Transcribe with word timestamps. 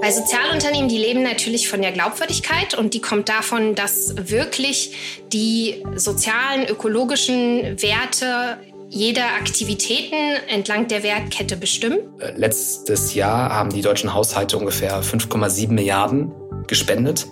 Bei 0.00 0.10
Sozialunternehmen, 0.10 0.88
die 0.88 0.96
leben 0.96 1.22
natürlich 1.22 1.68
von 1.68 1.82
der 1.82 1.92
Glaubwürdigkeit 1.92 2.72
und 2.72 2.94
die 2.94 3.02
kommt 3.02 3.28
davon, 3.28 3.74
dass 3.74 4.14
wirklich 4.16 4.92
die 5.30 5.82
sozialen, 5.94 6.66
ökologischen 6.66 7.82
Werte 7.82 8.58
jeder 8.88 9.26
Aktivitäten 9.38 10.16
entlang 10.48 10.88
der 10.88 11.02
Wertkette 11.02 11.56
bestimmen. 11.56 11.98
Äh, 12.18 12.32
letztes 12.36 13.14
Jahr 13.14 13.54
haben 13.54 13.70
die 13.70 13.82
deutschen 13.82 14.14
Haushalte 14.14 14.56
ungefähr 14.56 15.02
5,7 15.02 15.70
Milliarden 15.70 16.32
gespendet. 16.66 17.26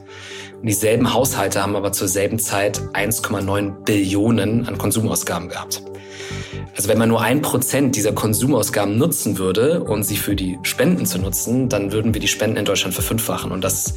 Und 0.61 0.67
dieselben 0.67 1.15
Haushalte 1.15 1.63
haben 1.63 1.77
aber 1.77 1.93
zur 1.93 2.09
selben 2.09 2.39
Zeit 2.39 2.81
1,9 2.93 3.85
Billionen 3.85 4.67
an 4.67 4.77
Konsumausgaben 4.77 5.49
gehabt. 5.49 5.83
Also 6.77 6.89
wenn 6.89 6.99
man 6.99 7.09
nur 7.09 7.21
ein 7.21 7.43
Prozent 7.43 7.97
dieser 7.97 8.13
Konsumausgaben 8.13 8.97
nutzen 8.97 9.39
würde, 9.39 9.83
um 9.85 10.03
sie 10.03 10.17
für 10.17 10.37
die 10.37 10.59
Spenden 10.63 11.07
zu 11.07 11.19
nutzen, 11.19 11.69
dann 11.69 11.93
würden 11.93 12.15
wir 12.15 12.21
die 12.21 12.29
Spenden 12.29 12.57
in 12.57 12.65
Deutschland 12.65 12.95
verfünffachen. 12.95 13.51
Und 13.51 13.63
das, 13.63 13.95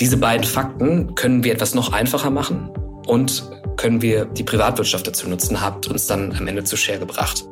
diese 0.00 0.16
beiden 0.16 0.44
Fakten 0.44 1.14
können 1.14 1.44
wir 1.44 1.52
etwas 1.52 1.74
noch 1.74 1.92
einfacher 1.92 2.30
machen 2.30 2.70
und 3.06 3.44
können 3.76 4.02
wir 4.02 4.26
die 4.26 4.44
Privatwirtschaft 4.44 5.06
dazu 5.06 5.28
nutzen, 5.28 5.60
habt 5.60 5.88
uns 5.88 6.06
dann 6.06 6.32
am 6.36 6.46
Ende 6.46 6.64
zu 6.64 6.76
Share 6.76 6.98
gebracht. 6.98 7.44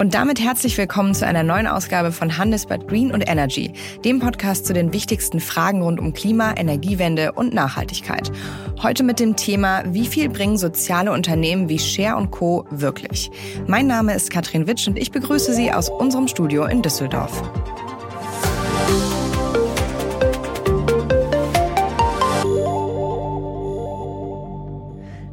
Und 0.00 0.14
damit 0.14 0.40
herzlich 0.40 0.78
willkommen 0.78 1.14
zu 1.14 1.26
einer 1.26 1.42
neuen 1.42 1.66
Ausgabe 1.66 2.10
von 2.10 2.38
Handelsblatt 2.38 2.88
Green 2.88 3.12
und 3.12 3.20
Energy, 3.28 3.74
dem 4.02 4.18
Podcast 4.18 4.64
zu 4.64 4.72
den 4.72 4.94
wichtigsten 4.94 5.40
Fragen 5.40 5.82
rund 5.82 6.00
um 6.00 6.14
Klima, 6.14 6.54
Energiewende 6.56 7.32
und 7.32 7.52
Nachhaltigkeit. 7.52 8.32
Heute 8.82 9.02
mit 9.04 9.20
dem 9.20 9.36
Thema, 9.36 9.82
wie 9.92 10.06
viel 10.06 10.30
bringen 10.30 10.56
soziale 10.56 11.12
Unternehmen 11.12 11.68
wie 11.68 11.78
Share 11.78 12.16
und 12.16 12.30
Co. 12.30 12.64
wirklich? 12.70 13.30
Mein 13.66 13.88
Name 13.88 14.14
ist 14.14 14.30
Katrin 14.30 14.66
Witsch 14.66 14.88
und 14.88 14.98
ich 14.98 15.10
begrüße 15.10 15.52
Sie 15.52 15.70
aus 15.70 15.90
unserem 15.90 16.28
Studio 16.28 16.64
in 16.64 16.80
Düsseldorf. 16.80 17.42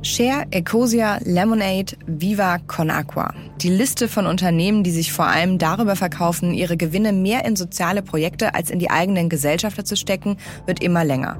Share, 0.01 0.47
Ecosia, 0.51 1.19
Lemonade, 1.23 1.95
Viva, 2.07 2.57
Conaqua. 2.67 3.33
Die 3.61 3.69
Liste 3.69 4.07
von 4.07 4.27
Unternehmen, 4.27 4.83
die 4.83 4.91
sich 4.91 5.11
vor 5.11 5.25
allem 5.25 5.57
darüber 5.57 5.95
verkaufen, 5.95 6.53
ihre 6.53 6.77
Gewinne 6.77 7.11
mehr 7.11 7.43
in 7.43 7.55
soziale 7.55 8.03
Projekte 8.03 8.53
als 8.53 8.69
in 8.69 8.77
die 8.77 8.91
eigenen 8.91 9.29
Gesellschafter 9.29 9.83
zu 9.83 9.95
stecken, 9.95 10.37
wird 10.67 10.83
immer 10.83 11.03
länger. 11.03 11.37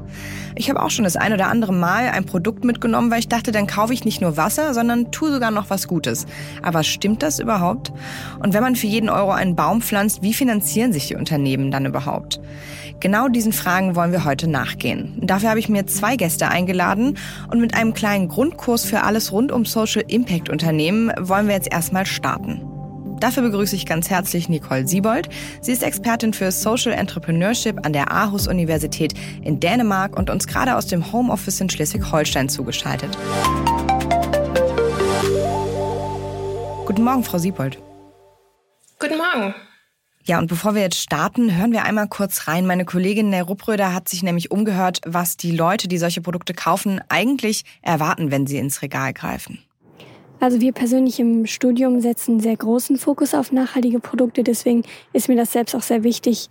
Ich 0.56 0.68
habe 0.72 0.82
auch 0.82 0.90
schon 0.90 1.04
das 1.04 1.16
ein 1.16 1.32
oder 1.32 1.48
andere 1.48 1.74
Mal 1.74 2.10
ein 2.10 2.26
Produkt 2.26 2.64
mitgenommen, 2.64 3.12
weil 3.12 3.20
ich 3.20 3.28
dachte, 3.28 3.52
dann 3.52 3.68
kaufe 3.68 3.94
ich 3.94 4.04
nicht 4.04 4.20
nur 4.20 4.36
Wasser, 4.36 4.74
sondern 4.74 5.12
tue 5.12 5.32
sogar 5.32 5.52
noch 5.52 5.70
was 5.70 5.88
Gutes. 5.88 6.26
Aber 6.64 6.84
stimmt 6.84 7.22
das 7.22 7.38
überhaupt? 7.38 7.94
Und 8.40 8.56
wenn 8.56 8.64
man 8.64 8.76
für 8.76 8.88
jeden 8.88 9.10
Euro 9.10 9.30
einen 9.30 9.56
Baum 9.56 9.84
pflanzt, 9.84 10.24
wie 10.24 10.34
finanzieren 10.34 10.94
sich 10.94 11.08
die 11.08 11.16
Unternehmen 11.16 11.70
dann 11.70 11.86
überhaupt? 11.86 12.40
Genau 13.00 13.28
diesen 13.28 13.54
Fragen 13.54 13.96
wollen 13.96 14.12
wir 14.12 14.26
heute 14.26 14.48
nachgehen. 14.48 15.14
Dafür 15.22 15.50
habe 15.50 15.60
ich 15.60 15.70
mir 15.70 15.86
zwei 15.86 16.16
Gäste 16.16 16.48
eingeladen 16.48 17.16
und 17.52 17.60
mit 17.60 17.76
einem 17.76 17.94
kleinen 17.94 18.28
Grundkurs 18.28 18.86
für 18.86 19.04
alles 19.04 19.32
rund 19.32 19.52
um 19.52 19.66
Social 19.66 20.04
Impact 20.08 20.50
Unternehmen 20.50 21.12
wollen 21.20 21.48
wir 21.48 21.54
jetzt 21.54 21.72
erstmal 21.72 22.07
starten. 22.08 22.66
Dafür 23.20 23.44
begrüße 23.44 23.76
ich 23.76 23.86
ganz 23.86 24.10
herzlich 24.10 24.48
Nicole 24.48 24.88
Siebold. 24.88 25.30
Sie 25.62 25.72
ist 25.72 25.82
Expertin 25.82 26.34
für 26.34 26.52
Social 26.52 26.94
Entrepreneurship 26.94 27.84
an 27.84 27.94
der 27.94 28.12
Aarhus 28.12 28.48
Universität 28.48 29.14
in 29.44 29.60
Dänemark 29.60 30.16
und 30.18 30.30
uns 30.30 30.46
gerade 30.46 30.76
aus 30.76 30.86
dem 30.86 31.12
Homeoffice 31.12 31.60
in 31.60 31.70
Schleswig-Holstein 31.70 32.48
zugeschaltet. 32.48 33.18
Guten 36.86 37.04
Morgen, 37.04 37.24
Frau 37.24 37.40
Siebold. 37.40 37.80
Guten 39.00 39.18
Morgen. 39.18 39.56
Ja, 40.24 40.40
und 40.40 40.48
bevor 40.48 40.76
wir 40.76 40.82
jetzt 40.82 41.00
starten, 41.00 41.56
hören 41.56 41.72
wir 41.72 41.86
einmal 41.86 42.08
kurz 42.08 42.48
rein. 42.48 42.68
Meine 42.68 42.86
Kollegin 42.86 43.34
Ruppröder 43.34 43.94
hat 43.94 44.10
sich 44.10 44.24
nämlich 44.24 44.52
umgehört, 44.52 45.00
was 45.06 45.38
die 45.38 45.56
Leute, 45.56 45.88
die 45.88 45.98
solche 45.98 46.22
Produkte 46.22 46.54
kaufen, 46.54 47.02
eigentlich 47.10 47.64
erwarten, 47.82 48.30
wenn 48.30 48.46
sie 48.46 48.58
ins 48.58 48.82
Regal 48.82 49.14
greifen. 49.14 49.60
Also 50.40 50.62
wir 50.62 50.72
persönlich 50.72 51.20
im 51.20 51.46
Studium 51.46 52.00
setzen 52.00 52.40
sehr 52.40 52.56
großen 52.56 52.98
Fokus 52.98 53.34
auf 53.34 53.52
nachhaltige 53.52 54.00
Produkte. 54.00 54.44
Deswegen 54.44 54.84
ist 55.14 55.30
mir 55.30 55.36
das 55.36 55.52
selbst 55.52 55.76
auch 55.76 55.82
sehr 55.82 56.04
wichtig, 56.04 56.50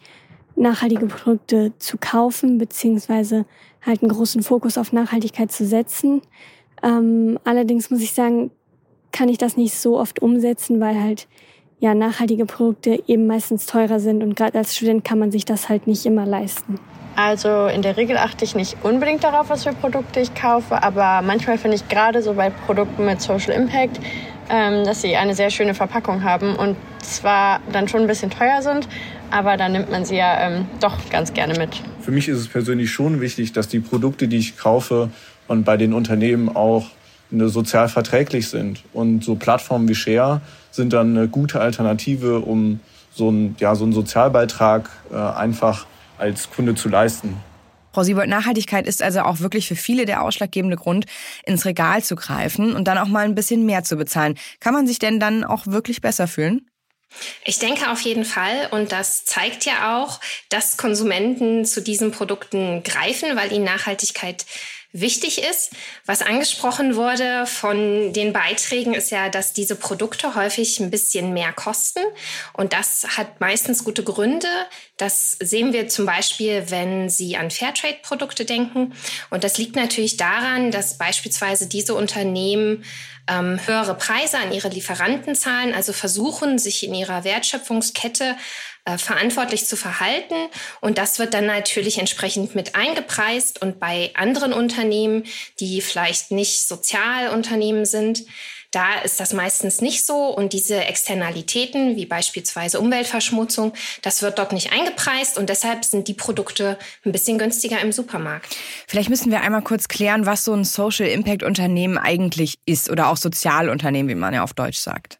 nachhaltige 0.57 1.07
Produkte 1.07 1.73
zu 1.79 1.97
kaufen, 1.99 2.59
beziehungsweise 2.59 3.45
halt 3.85 4.03
einen 4.03 4.11
großen 4.11 4.43
Fokus 4.43 4.79
auf 4.79 4.93
Nachhaltigkeit 4.93 5.53
zu 5.53 5.65
setzen. 5.65 6.23
Ähm, 6.83 7.39
allerdings 7.45 7.91
muss 7.91 8.01
ich 8.01 8.13
sagen, 8.13 8.51
kann 9.13 9.29
ich 9.29 9.39
das 9.39 9.57
nicht 9.57 9.75
so 9.75 9.99
oft 9.99 10.21
umsetzen, 10.21 10.81
weil 10.81 11.01
halt 11.01 11.29
ja 11.79 11.95
nachhaltige 11.95 12.47
Produkte 12.47 13.03
eben 13.07 13.27
meistens 13.27 13.67
teurer 13.67 14.01
sind 14.01 14.23
und 14.23 14.35
gerade 14.35 14.59
als 14.59 14.77
Student 14.77 15.05
kann 15.05 15.19
man 15.19 15.31
sich 15.31 15.45
das 15.45 15.69
halt 15.69 15.87
nicht 15.87 16.07
immer 16.07 16.27
leisten. 16.27 16.79
Also 17.17 17.67
in 17.67 17.81
der 17.81 17.97
Regel 17.97 18.19
achte 18.19 18.45
ich 18.45 18.55
nicht 18.55 18.77
unbedingt 18.83 19.25
darauf, 19.25 19.49
was 19.49 19.65
für 19.65 19.73
Produkte 19.73 20.21
ich 20.21 20.35
kaufe, 20.35 20.83
aber 20.83 21.23
manchmal 21.23 21.57
finde 21.57 21.77
ich 21.77 21.89
gerade 21.89 22.23
so 22.23 22.35
bei 22.35 22.51
Produkten 22.51 23.07
mit 23.07 23.23
Social 23.23 23.55
Impact, 23.55 24.01
ähm, 24.51 24.85
dass 24.85 25.01
sie 25.01 25.17
eine 25.17 25.35
sehr 25.35 25.51
schöne 25.51 25.75
Verpackung 25.75 26.23
haben 26.23 26.55
und 26.57 26.77
zwar 27.03 27.61
dann 27.73 27.89
schon 27.89 28.03
ein 28.03 28.07
bisschen 28.07 28.31
teuer 28.31 28.61
sind, 28.61 28.87
aber 29.31 29.57
dann 29.57 29.73
nimmt 29.73 29.91
man 29.91 30.05
sie 30.05 30.17
ja 30.17 30.47
ähm, 30.47 30.67
doch 30.81 30.97
ganz 31.11 31.33
gerne 31.33 31.59
mit. 31.59 31.83
Für 32.01 32.11
mich 32.11 32.29
ist 32.29 32.39
es 32.39 32.49
persönlich 32.49 32.91
schon 32.91 33.21
wichtig, 33.21 33.53
dass 33.53 33.69
die 33.69 33.81
Produkte, 33.81 34.29
die 34.29 34.37
ich 34.37 34.59
kaufe 34.59 35.11
und 35.49 35.65
bei 35.65 35.77
den 35.77 35.95
Unternehmen 35.95 36.55
auch 36.55 36.91
sozial 37.31 37.89
verträglich 37.89 38.49
sind. 38.49 38.83
Und 38.93 39.25
so 39.25 39.35
Plattformen 39.35 39.89
wie 39.89 39.95
Share 39.95 40.41
sind 40.71 40.93
dann 40.93 41.17
eine 41.17 41.29
gute 41.29 41.61
Alternative, 41.61 42.41
um 42.41 42.81
so 43.15 43.29
einen, 43.29 43.57
ja, 43.59 43.75
so 43.75 43.85
einen 43.85 43.93
Sozialbeitrag 43.93 44.91
äh, 45.13 45.17
einfach 45.17 45.87
als 46.19 46.51
Kunde 46.51 46.75
zu 46.75 46.89
leisten. 46.89 47.37
Frau 47.93 48.03
Siebold, 48.03 48.29
Nachhaltigkeit 48.29 48.87
ist 48.87 49.03
also 49.03 49.21
auch 49.21 49.41
wirklich 49.41 49.69
für 49.69 49.75
viele 49.75 50.05
der 50.05 50.23
ausschlaggebende 50.23 50.77
Grund, 50.77 51.07
ins 51.47 51.65
Regal 51.65 52.03
zu 52.03 52.15
greifen 52.15 52.75
und 52.75 52.89
dann 52.89 52.99
auch 52.99 53.09
mal 53.09 53.25
ein 53.25 53.35
bisschen 53.35 53.65
mehr 53.65 53.85
zu 53.85 53.97
bezahlen. 53.97 54.35
Kann 54.61 54.75
man 54.75 54.87
sich 54.87 54.99
denn 54.99 55.19
dann 55.19 55.45
auch 55.45 55.67
wirklich 55.67 56.03
besser 56.03 56.27
fühlen? 56.27 56.67
Ich 57.45 57.59
denke 57.59 57.91
auf 57.91 58.01
jeden 58.01 58.25
Fall 58.25 58.69
und 58.73 58.93
das 58.93 59.25
zeigt 59.25 59.65
ja 59.65 59.99
auch, 59.99 60.21
dass 60.49 60.77
Konsumenten 60.77 61.65
zu 61.65 61.81
diesen 61.81 62.11
Produkten 62.11 62.83
greifen, 62.83 63.37
weil 63.37 63.53
ihnen 63.53 63.65
Nachhaltigkeit 63.65 64.45
wichtig 65.01 65.43
ist. 65.43 65.73
Was 66.07 66.23
angesprochen 66.23 66.97
wurde 66.97 67.47
von 67.47 68.13
den 68.13 68.33
Beiträgen 68.33 68.95
ist 68.95 69.11
ja, 69.11 69.29
dass 69.29 69.53
diese 69.53 69.77
Produkte 69.77 70.35
häufig 70.35 70.81
ein 70.81 70.91
bisschen 70.91 71.33
mehr 71.33 71.53
kosten. 71.53 72.01
Und 72.53 72.73
das 72.73 73.07
hat 73.17 73.41
meistens 73.41 73.85
gute 73.85 74.03
Gründe. 74.03 74.49
Das 74.97 75.33
sehen 75.33 75.73
wir 75.73 75.89
zum 75.89 76.07
Beispiel, 76.07 76.65
wenn 76.69 77.11
Sie 77.11 77.37
an 77.37 77.51
Fairtrade-Produkte 77.51 78.45
denken. 78.45 78.95
Und 79.31 79.45
das 79.45 79.59
liegt 79.59 79.77
natürlich 79.77 80.17
daran, 80.17 80.71
dass 80.71 80.99
beispielsweise 80.99 81.69
diese 81.69 81.95
Unternehmen 81.95 82.85
ähm, 83.29 83.59
höhere 83.67 83.95
Preise 83.95 84.39
an 84.39 84.53
ihre 84.53 84.69
Lieferanten 84.69 85.35
zahlen, 85.35 85.75
also 85.75 85.93
versuchen, 85.93 86.59
sich 86.59 86.85
in 86.85 86.95
ihrer 86.95 87.25
Wertschöpfungskette 87.25 88.37
äh, 88.85 88.99
verantwortlich 88.99 89.67
zu 89.67 89.77
verhalten. 89.77 90.37
Und 90.81 90.99
das 90.99 91.19
wird 91.19 91.35
dann 91.35 91.47
natürlich 91.47 91.99
entsprechend 91.99 92.55
mit 92.55 92.77
eingepreist. 92.77 93.61
Und 93.61 93.81
bei 93.81 94.13
anderen 94.15 94.53
Unternehmen, 94.53 95.25
die 95.59 95.81
vielleicht 95.81 96.31
nicht 96.31 96.69
Sozialunternehmen 96.69 97.85
sind, 97.85 98.25
da 98.77 99.01
ist 99.01 99.21
das 99.21 99.33
meistens 99.33 99.81
nicht 99.81 100.05
so 100.05 100.27
und 100.27 100.53
diese 100.53 100.77
Externalitäten, 100.85 101.97
wie 101.97 102.05
beispielsweise 102.05 102.79
Umweltverschmutzung, 102.79 103.73
das 104.03 104.21
wird 104.21 104.39
dort 104.39 104.53
nicht 104.53 104.71
eingepreist 104.71 105.39
und 105.39 105.49
deshalb 105.49 105.83
sind 105.85 106.09
die 106.09 106.15
Produkte 106.15 106.79
ein 107.07 107.13
bisschen 107.13 107.39
günstiger 107.39 107.81
im 107.81 107.91
Supermarkt. 107.91 108.55
Vielleicht 108.87 109.09
müssen 109.09 109.31
wir 109.31 109.41
einmal 109.41 109.63
kurz 109.63 109.89
klären, 109.89 110.27
was 110.27 110.45
so 110.45 110.53
ein 110.53 110.65
Social 110.65 111.07
Impact 111.07 111.43
Unternehmen 111.43 111.97
eigentlich 111.97 112.59
ist 112.67 112.91
oder 112.91 113.09
auch 113.09 113.17
Sozialunternehmen, 113.17 114.11
wie 114.11 114.15
man 114.15 114.35
ja 114.35 114.43
auf 114.43 114.53
Deutsch 114.53 114.79
sagt. 114.79 115.19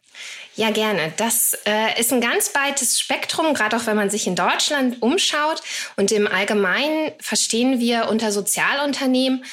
Ja, 0.55 0.71
gerne. 0.71 1.13
Das 1.17 1.55
äh, 1.65 1.99
ist 1.99 2.11
ein 2.11 2.21
ganz 2.21 2.53
weites 2.55 2.99
Spektrum, 2.99 3.53
gerade 3.53 3.77
auch 3.77 3.85
wenn 3.85 3.95
man 3.95 4.09
sich 4.09 4.25
in 4.25 4.35
Deutschland 4.35 5.01
umschaut. 5.03 5.61
Und 5.97 6.11
im 6.11 6.27
Allgemeinen 6.27 7.11
verstehen 7.19 7.79
wir 7.79 8.09
unter 8.09 8.31
Sozialunternehmen 8.31 9.43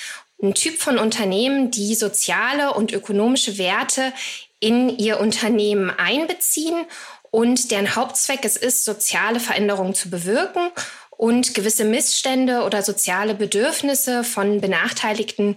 einen 0.44 0.54
Typ 0.54 0.78
von 0.78 0.98
Unternehmen, 0.98 1.70
die 1.70 1.94
soziale 1.94 2.74
und 2.74 2.92
ökonomische 2.92 3.58
Werte 3.58 4.12
in 4.60 4.88
ihr 4.88 5.20
Unternehmen 5.20 5.90
einbeziehen 5.90 6.86
und 7.30 7.70
deren 7.70 7.96
Hauptzweck 7.96 8.44
es 8.44 8.56
ist, 8.56 8.84
soziale 8.84 9.40
Veränderungen 9.40 9.94
zu 9.94 10.10
bewirken 10.10 10.70
und 11.10 11.54
gewisse 11.54 11.84
Missstände 11.84 12.62
oder 12.62 12.82
soziale 12.82 13.34
Bedürfnisse 13.34 14.24
von 14.24 14.60
Benachteiligten 14.60 15.56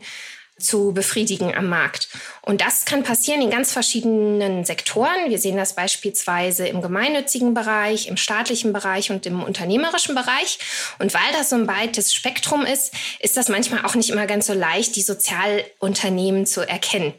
zu 0.60 0.92
befriedigen 0.94 1.56
am 1.56 1.68
Markt. 1.68 2.10
Und 2.42 2.62
das 2.62 2.86
kann 2.86 3.04
passieren 3.04 3.42
in 3.42 3.50
ganz 3.50 3.72
verschiedenen 3.72 4.66
Sektoren. 4.66 5.30
Wir 5.30 5.38
sehen 5.40 5.58
das 5.58 5.76
beispielsweise 5.76 6.68
im 6.68 6.82
gemeinnützigen 6.82 7.54
Bereich, 7.54 8.08
im 8.08 8.18
staatlichen 8.18 8.74
Bereich 8.74 9.12
und 9.12 9.26
im 9.26 9.44
unternehmerischen 9.44 10.16
Bereich. 10.16 10.60
Und 11.00 11.14
weil 11.14 11.32
das 11.34 11.50
so 11.50 11.56
ein 11.56 11.68
weites 11.68 12.14
Spektrum 12.14 12.66
ist, 12.66 12.94
ist 13.20 13.38
das 13.38 13.50
manchmal 13.50 13.86
auch 13.86 13.96
nicht 13.96 14.10
immer 14.10 14.28
ganz 14.28 14.48
so 14.48 14.54
leicht, 14.54 14.96
die 14.96 15.02
Sozialunternehmen 15.02 16.46
zu 16.46 16.68
erkennen. 16.68 17.14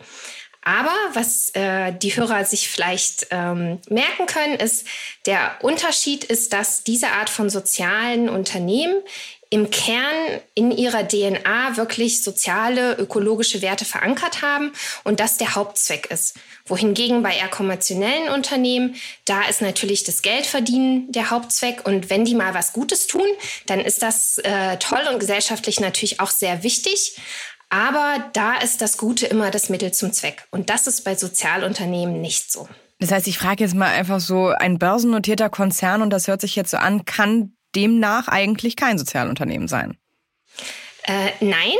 Aber 0.62 0.94
was 1.14 1.50
äh, 1.54 1.92
die 1.92 2.14
Hörer 2.14 2.44
sich 2.44 2.68
vielleicht 2.68 3.28
ähm, 3.30 3.80
merken 3.88 4.26
können, 4.26 4.56
ist, 4.56 4.86
der 5.24 5.56
Unterschied 5.62 6.24
ist, 6.24 6.52
dass 6.52 6.82
diese 6.84 7.08
Art 7.08 7.30
von 7.30 7.48
sozialen 7.48 8.28
Unternehmen 8.28 9.00
im 9.50 9.70
Kern 9.70 10.40
in 10.54 10.70
ihrer 10.70 11.06
DNA 11.06 11.76
wirklich 11.76 12.22
soziale, 12.22 12.94
ökologische 12.98 13.62
Werte 13.62 13.84
verankert 13.84 14.42
haben 14.42 14.72
und 15.04 15.20
das 15.20 15.38
der 15.38 15.54
Hauptzweck 15.54 16.10
ist. 16.10 16.36
Wohingegen 16.66 17.22
bei 17.22 17.34
eher 17.34 17.48
konventionellen 17.48 18.28
Unternehmen, 18.28 18.96
da 19.24 19.42
ist 19.48 19.62
natürlich 19.62 20.04
das 20.04 20.20
Geldverdienen 20.20 21.10
der 21.12 21.30
Hauptzweck 21.30 21.86
und 21.86 22.10
wenn 22.10 22.24
die 22.24 22.34
mal 22.34 22.52
was 22.52 22.74
Gutes 22.74 23.06
tun, 23.06 23.26
dann 23.66 23.80
ist 23.80 24.02
das 24.02 24.38
äh, 24.38 24.76
toll 24.78 25.02
und 25.10 25.18
gesellschaftlich 25.18 25.80
natürlich 25.80 26.20
auch 26.20 26.30
sehr 26.30 26.62
wichtig. 26.62 27.18
Aber 27.70 28.30
da 28.32 28.56
ist 28.58 28.80
das 28.80 28.96
Gute 28.96 29.26
immer 29.26 29.50
das 29.50 29.68
Mittel 29.68 29.92
zum 29.92 30.12
Zweck. 30.12 30.46
Und 30.50 30.70
das 30.70 30.86
ist 30.86 31.04
bei 31.04 31.14
Sozialunternehmen 31.14 32.20
nicht 32.20 32.50
so. 32.50 32.66
Das 32.98 33.12
heißt, 33.12 33.28
ich 33.28 33.38
frage 33.38 33.62
jetzt 33.62 33.74
mal 33.74 33.90
einfach 33.90 34.20
so, 34.20 34.48
ein 34.48 34.78
börsennotierter 34.78 35.50
Konzern, 35.50 36.02
und 36.02 36.10
das 36.10 36.26
hört 36.26 36.40
sich 36.40 36.56
jetzt 36.56 36.70
so 36.70 36.78
an, 36.78 37.04
kann 37.04 37.52
demnach 37.74 38.28
eigentlich 38.28 38.76
kein 38.76 38.98
Sozialunternehmen 38.98 39.68
sein. 39.68 39.98
Äh, 41.04 41.30
nein, 41.40 41.76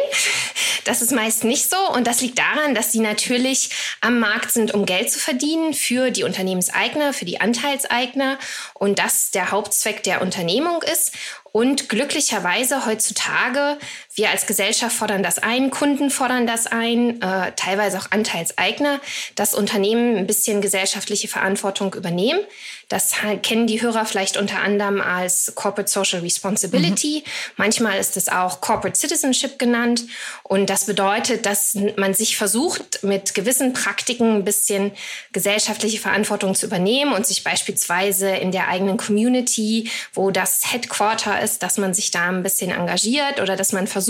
das 0.85 1.03
ist 1.03 1.13
meist 1.13 1.45
nicht 1.45 1.69
so. 1.69 1.77
Und 1.93 2.07
das 2.07 2.23
liegt 2.23 2.39
daran, 2.39 2.75
dass 2.75 2.93
sie 2.93 3.01
natürlich 3.01 3.69
am 4.01 4.19
Markt 4.21 4.51
sind, 4.51 4.73
um 4.73 4.87
Geld 4.87 5.11
zu 5.11 5.19
verdienen 5.19 5.75
für 5.75 6.11
die 6.11 6.25
Unternehmenseigner, 6.25 7.13
für 7.13 7.27
die 7.27 7.41
Anteilseigner 7.41 8.39
und 8.73 8.99
das 8.99 9.31
der 9.31 9.51
Hauptzweck 9.51 10.03
der 10.03 10.23
Unternehmung 10.23 10.83
ist. 10.83 11.13
Und 11.53 11.91
glücklicherweise 11.91 12.87
heutzutage, 12.87 13.79
wir 14.19 14.31
als 14.31 14.47
Gesellschaft 14.47 14.97
fordern 14.97 15.23
das 15.23 15.39
ein, 15.39 15.71
Kunden 15.71 16.11
fordern 16.11 16.47
das 16.47 16.67
ein, 16.67 17.23
äh, 17.23 17.53
teilweise 17.57 17.99
auch 17.99 18.11
Anteilseigner, 18.11 19.01
dass 19.37 19.55
Unternehmen 19.55 20.17
ein 20.17 20.27
bisschen 20.27 20.61
gesellschaftliche 20.61 21.29
Verantwortung 21.29 21.95
übernehmen. 21.95 22.41
Das 22.89 23.13
kennen 23.43 23.67
die 23.67 23.83
Hörer 23.83 24.07
vielleicht 24.07 24.39
unter 24.39 24.61
anderem 24.61 25.03
als 25.03 25.53
Corporate 25.55 25.91
Social 25.91 26.21
Responsibility. 26.21 27.23
Mhm. 27.25 27.31
Manchmal 27.59 27.99
ist 27.99 28.17
es 28.17 28.31
auch 28.31 28.63
Corporate 28.63 28.99
Citizenship 28.99 29.59
genannt. 29.59 30.05
Und 30.43 30.71
das 30.71 30.87
bedeutet, 30.87 31.45
dass 31.45 31.77
man 31.97 32.15
sich 32.15 32.39
versucht, 32.39 33.03
mit 33.03 33.35
gewissen 33.35 33.75
Praktiken 33.75 34.37
ein 34.37 34.45
bisschen 34.45 34.93
gesellschaftliche 35.33 35.99
Verantwortung 35.99 36.55
zu 36.55 36.65
übernehmen 36.65 37.13
und 37.13 37.27
sich 37.27 37.45
beispielsweise 37.45 38.31
in 38.31 38.53
der 38.53 38.69
eigenen 38.69 38.97
Community, 38.97 39.91
wo 40.15 40.31
das 40.31 40.73
Headquarter 40.73 41.43
ist, 41.43 41.63
dass 41.63 41.77
man 41.77 41.93
sich 41.93 42.11
da 42.11 42.29
ein 42.31 42.43
bisschen 42.43 42.71
engagiert 42.71 43.41
oder 43.41 43.55
dass 43.55 43.73
man 43.73 43.87
versucht, 43.87 44.08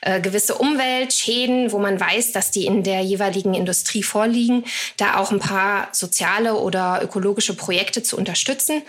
äh, 0.00 0.20
gewisse 0.20 0.54
Umweltschäden, 0.54 1.72
wo 1.72 1.78
man 1.78 2.00
weiß, 2.00 2.32
dass 2.32 2.50
die 2.50 2.66
in 2.66 2.82
der 2.82 3.00
jeweiligen 3.02 3.54
Industrie 3.54 4.02
vorliegen, 4.02 4.64
da 4.96 5.16
auch 5.16 5.30
ein 5.30 5.40
paar 5.40 5.88
soziale 5.92 6.54
oder 6.54 7.00
ökologische 7.02 7.54
Projekte 7.54 8.02
zu 8.02 8.16
unterstützen. 8.16 8.82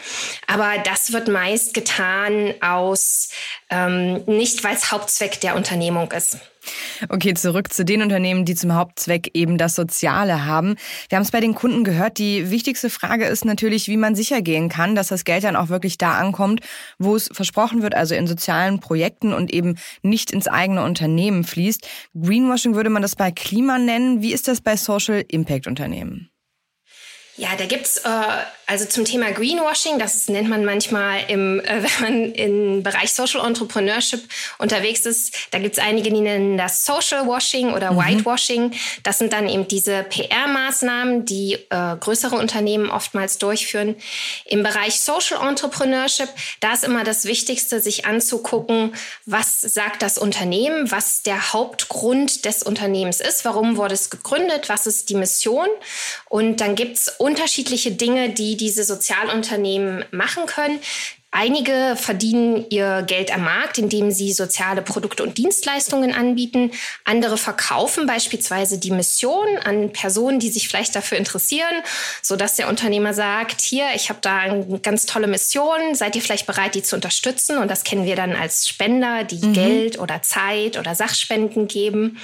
Aber 0.48 0.74
das 0.84 1.12
wird 1.12 1.28
meist 1.28 1.74
getan 1.74 2.54
aus 2.62 3.30
ähm, 3.70 4.24
nicht, 4.26 4.64
weil 4.64 4.76
es 4.76 4.92
Hauptzweck 4.92 5.40
der 5.42 5.56
Unternehmung 5.56 6.12
ist. 6.12 6.38
Okay, 7.10 7.34
zurück 7.34 7.72
zu 7.72 7.86
den 7.86 8.02
Unternehmen, 8.02 8.46
die 8.46 8.56
zum 8.56 8.74
Hauptzweck 8.74 9.32
eben 9.34 9.58
das 9.58 9.76
Soziale 9.76 10.46
haben. 10.46 10.76
Wir 11.10 11.18
haben 11.18 11.24
es 11.24 11.32
bei 11.32 11.40
den 11.40 11.56
Kunden 11.56 11.84
gehört. 11.84 12.18
Die 12.18 12.50
wichtigste 12.52 12.90
Frage 12.90 13.26
ist 13.26 13.46
natürlich, 13.46 13.88
wie 13.88 13.98
man 13.98 14.16
sicher 14.16 14.42
gehen 14.42 14.70
kann, 14.70 14.96
dass 14.96 15.08
das 15.08 15.24
Geld 15.24 15.44
dann 15.44 15.56
auch 15.56 15.70
wirklich 15.70 15.98
da 15.98 16.14
ankommt, 16.18 16.62
wo 16.98 17.16
es 17.16 17.30
versprochen 17.32 17.82
wird, 17.82 17.96
also 17.96 18.16
in 18.16 18.28
sozialen 18.28 18.80
Projekten 18.80 19.34
und 19.34 19.54
eben 19.54 19.78
nicht 20.02 20.32
ins 20.32 20.48
eigene 20.48 20.84
Unternehmen 20.84 21.44
fließt. 21.44 21.88
Greenwashing 22.20 22.76
würde 22.76 22.90
man 22.90 23.02
das 23.02 23.16
bei 23.16 23.32
Klima 23.32 23.78
nennen. 23.78 24.22
Wie 24.22 24.34
ist 24.34 24.48
das 24.48 24.62
bei 24.62 24.76
Social 24.76 25.24
Impact 25.28 25.68
Unternehmen? 25.68 26.30
Ja, 27.40 27.56
da 27.58 27.66
gibt's 27.66 27.96
äh, 28.00 28.10
also 28.70 28.86
zum 28.86 29.04
Thema 29.04 29.32
Greenwashing, 29.32 29.98
das 29.98 30.28
nennt 30.28 30.48
man 30.50 30.64
manchmal 30.66 31.22
im, 31.30 31.62
äh, 31.62 31.84
wenn 32.02 32.02
man 32.02 32.32
im 32.34 32.84
Bereich 32.84 33.14
Social 33.14 33.44
Entrepreneurship 33.46 34.22
unterwegs 34.58 35.06
ist, 35.06 35.34
da 35.52 35.60
gibt's 35.60 35.80
einige, 35.80 36.12
die 36.12 36.20
nennen 36.20 36.58
das 36.58 36.86
Social 36.86 37.26
Washing 37.26 37.74
oder 37.74 37.94
mhm. 37.94 37.98
Whitewashing. 37.98 38.74
Das 39.04 39.20
sind 39.20 39.32
dann 39.32 39.48
eben 39.48 39.70
diese 39.70 40.04
PR-Maßnahmen, 40.04 41.24
die 41.24 41.54
äh, 41.70 41.96
größere 41.98 42.36
Unternehmen 42.36 42.92
oftmals 42.92 43.38
durchführen. 43.38 43.96
Im 44.46 44.62
Bereich 44.62 45.00
Social 45.00 45.48
Entrepreneurship, 45.48 46.30
da 46.60 46.74
ist 46.74 46.84
immer 46.84 47.06
das 47.06 47.24
Wichtigste, 47.24 47.80
sich 47.80 48.06
anzugucken, 48.06 48.94
was 49.26 49.62
sagt 49.62 50.02
das 50.02 50.18
Unternehmen, 50.18 50.92
was 50.92 51.24
der 51.24 51.54
Hauptgrund 51.54 52.44
des 52.44 52.64
Unternehmens 52.64 53.22
ist, 53.22 53.46
warum 53.46 53.78
wurde 53.78 53.94
es 53.94 54.10
gegründet, 54.10 54.68
was 54.68 54.86
ist 54.86 55.10
die 55.10 55.16
Mission. 55.16 55.70
Und 56.28 56.60
dann 56.60 56.76
gibt's 56.76 57.08
unterschiedliche 57.30 57.92
Dinge, 57.92 58.32
die 58.32 58.58
diese 58.58 58.84
Sozialunternehmen 58.84 60.04
machen 60.12 60.48
können. 60.48 60.80
Einige 61.32 61.96
verdienen 61.96 62.66
ihr 62.72 63.04
Geld 63.04 63.32
am 63.32 63.44
Markt, 63.44 63.78
indem 63.78 64.10
sie 64.10 64.34
soziale 64.34 64.82
Produkte 64.82 65.22
und 65.22 65.38
Dienstleistungen 65.38 66.12
anbieten. 66.12 66.72
Andere 67.04 67.38
verkaufen 67.38 68.08
beispielsweise 68.08 68.80
die 68.80 68.90
Mission 68.90 69.46
an 69.64 69.94
Personen, 69.94 70.40
die 70.40 70.50
sich 70.50 70.68
vielleicht 70.68 70.96
dafür 70.96 71.20
interessieren, 71.20 71.84
so 72.24 72.36
dass 72.36 72.56
der 72.56 72.68
Unternehmer 72.68 73.14
sagt, 73.14 73.62
hier, 73.62 73.90
ich 73.94 74.10
habe 74.10 74.18
da 74.24 74.40
eine 74.40 74.80
ganz 74.80 75.06
tolle 75.06 75.28
Mission, 75.28 75.94
seid 75.94 76.16
ihr 76.16 76.24
vielleicht 76.24 76.48
bereit, 76.48 76.74
die 76.74 76.82
zu 76.82 76.96
unterstützen? 76.96 77.60
Und 77.60 77.70
das 77.70 77.84
kennen 77.84 78.06
wir 78.06 78.16
dann 78.16 78.36
als 78.36 78.68
Spender, 78.68 79.24
die 79.24 79.46
mhm. 79.46 79.54
Geld 79.54 80.00
oder 80.00 80.24
Zeit 80.24 80.80
oder 80.80 80.96
Sachspenden 80.96 81.68
geben. 81.68 82.18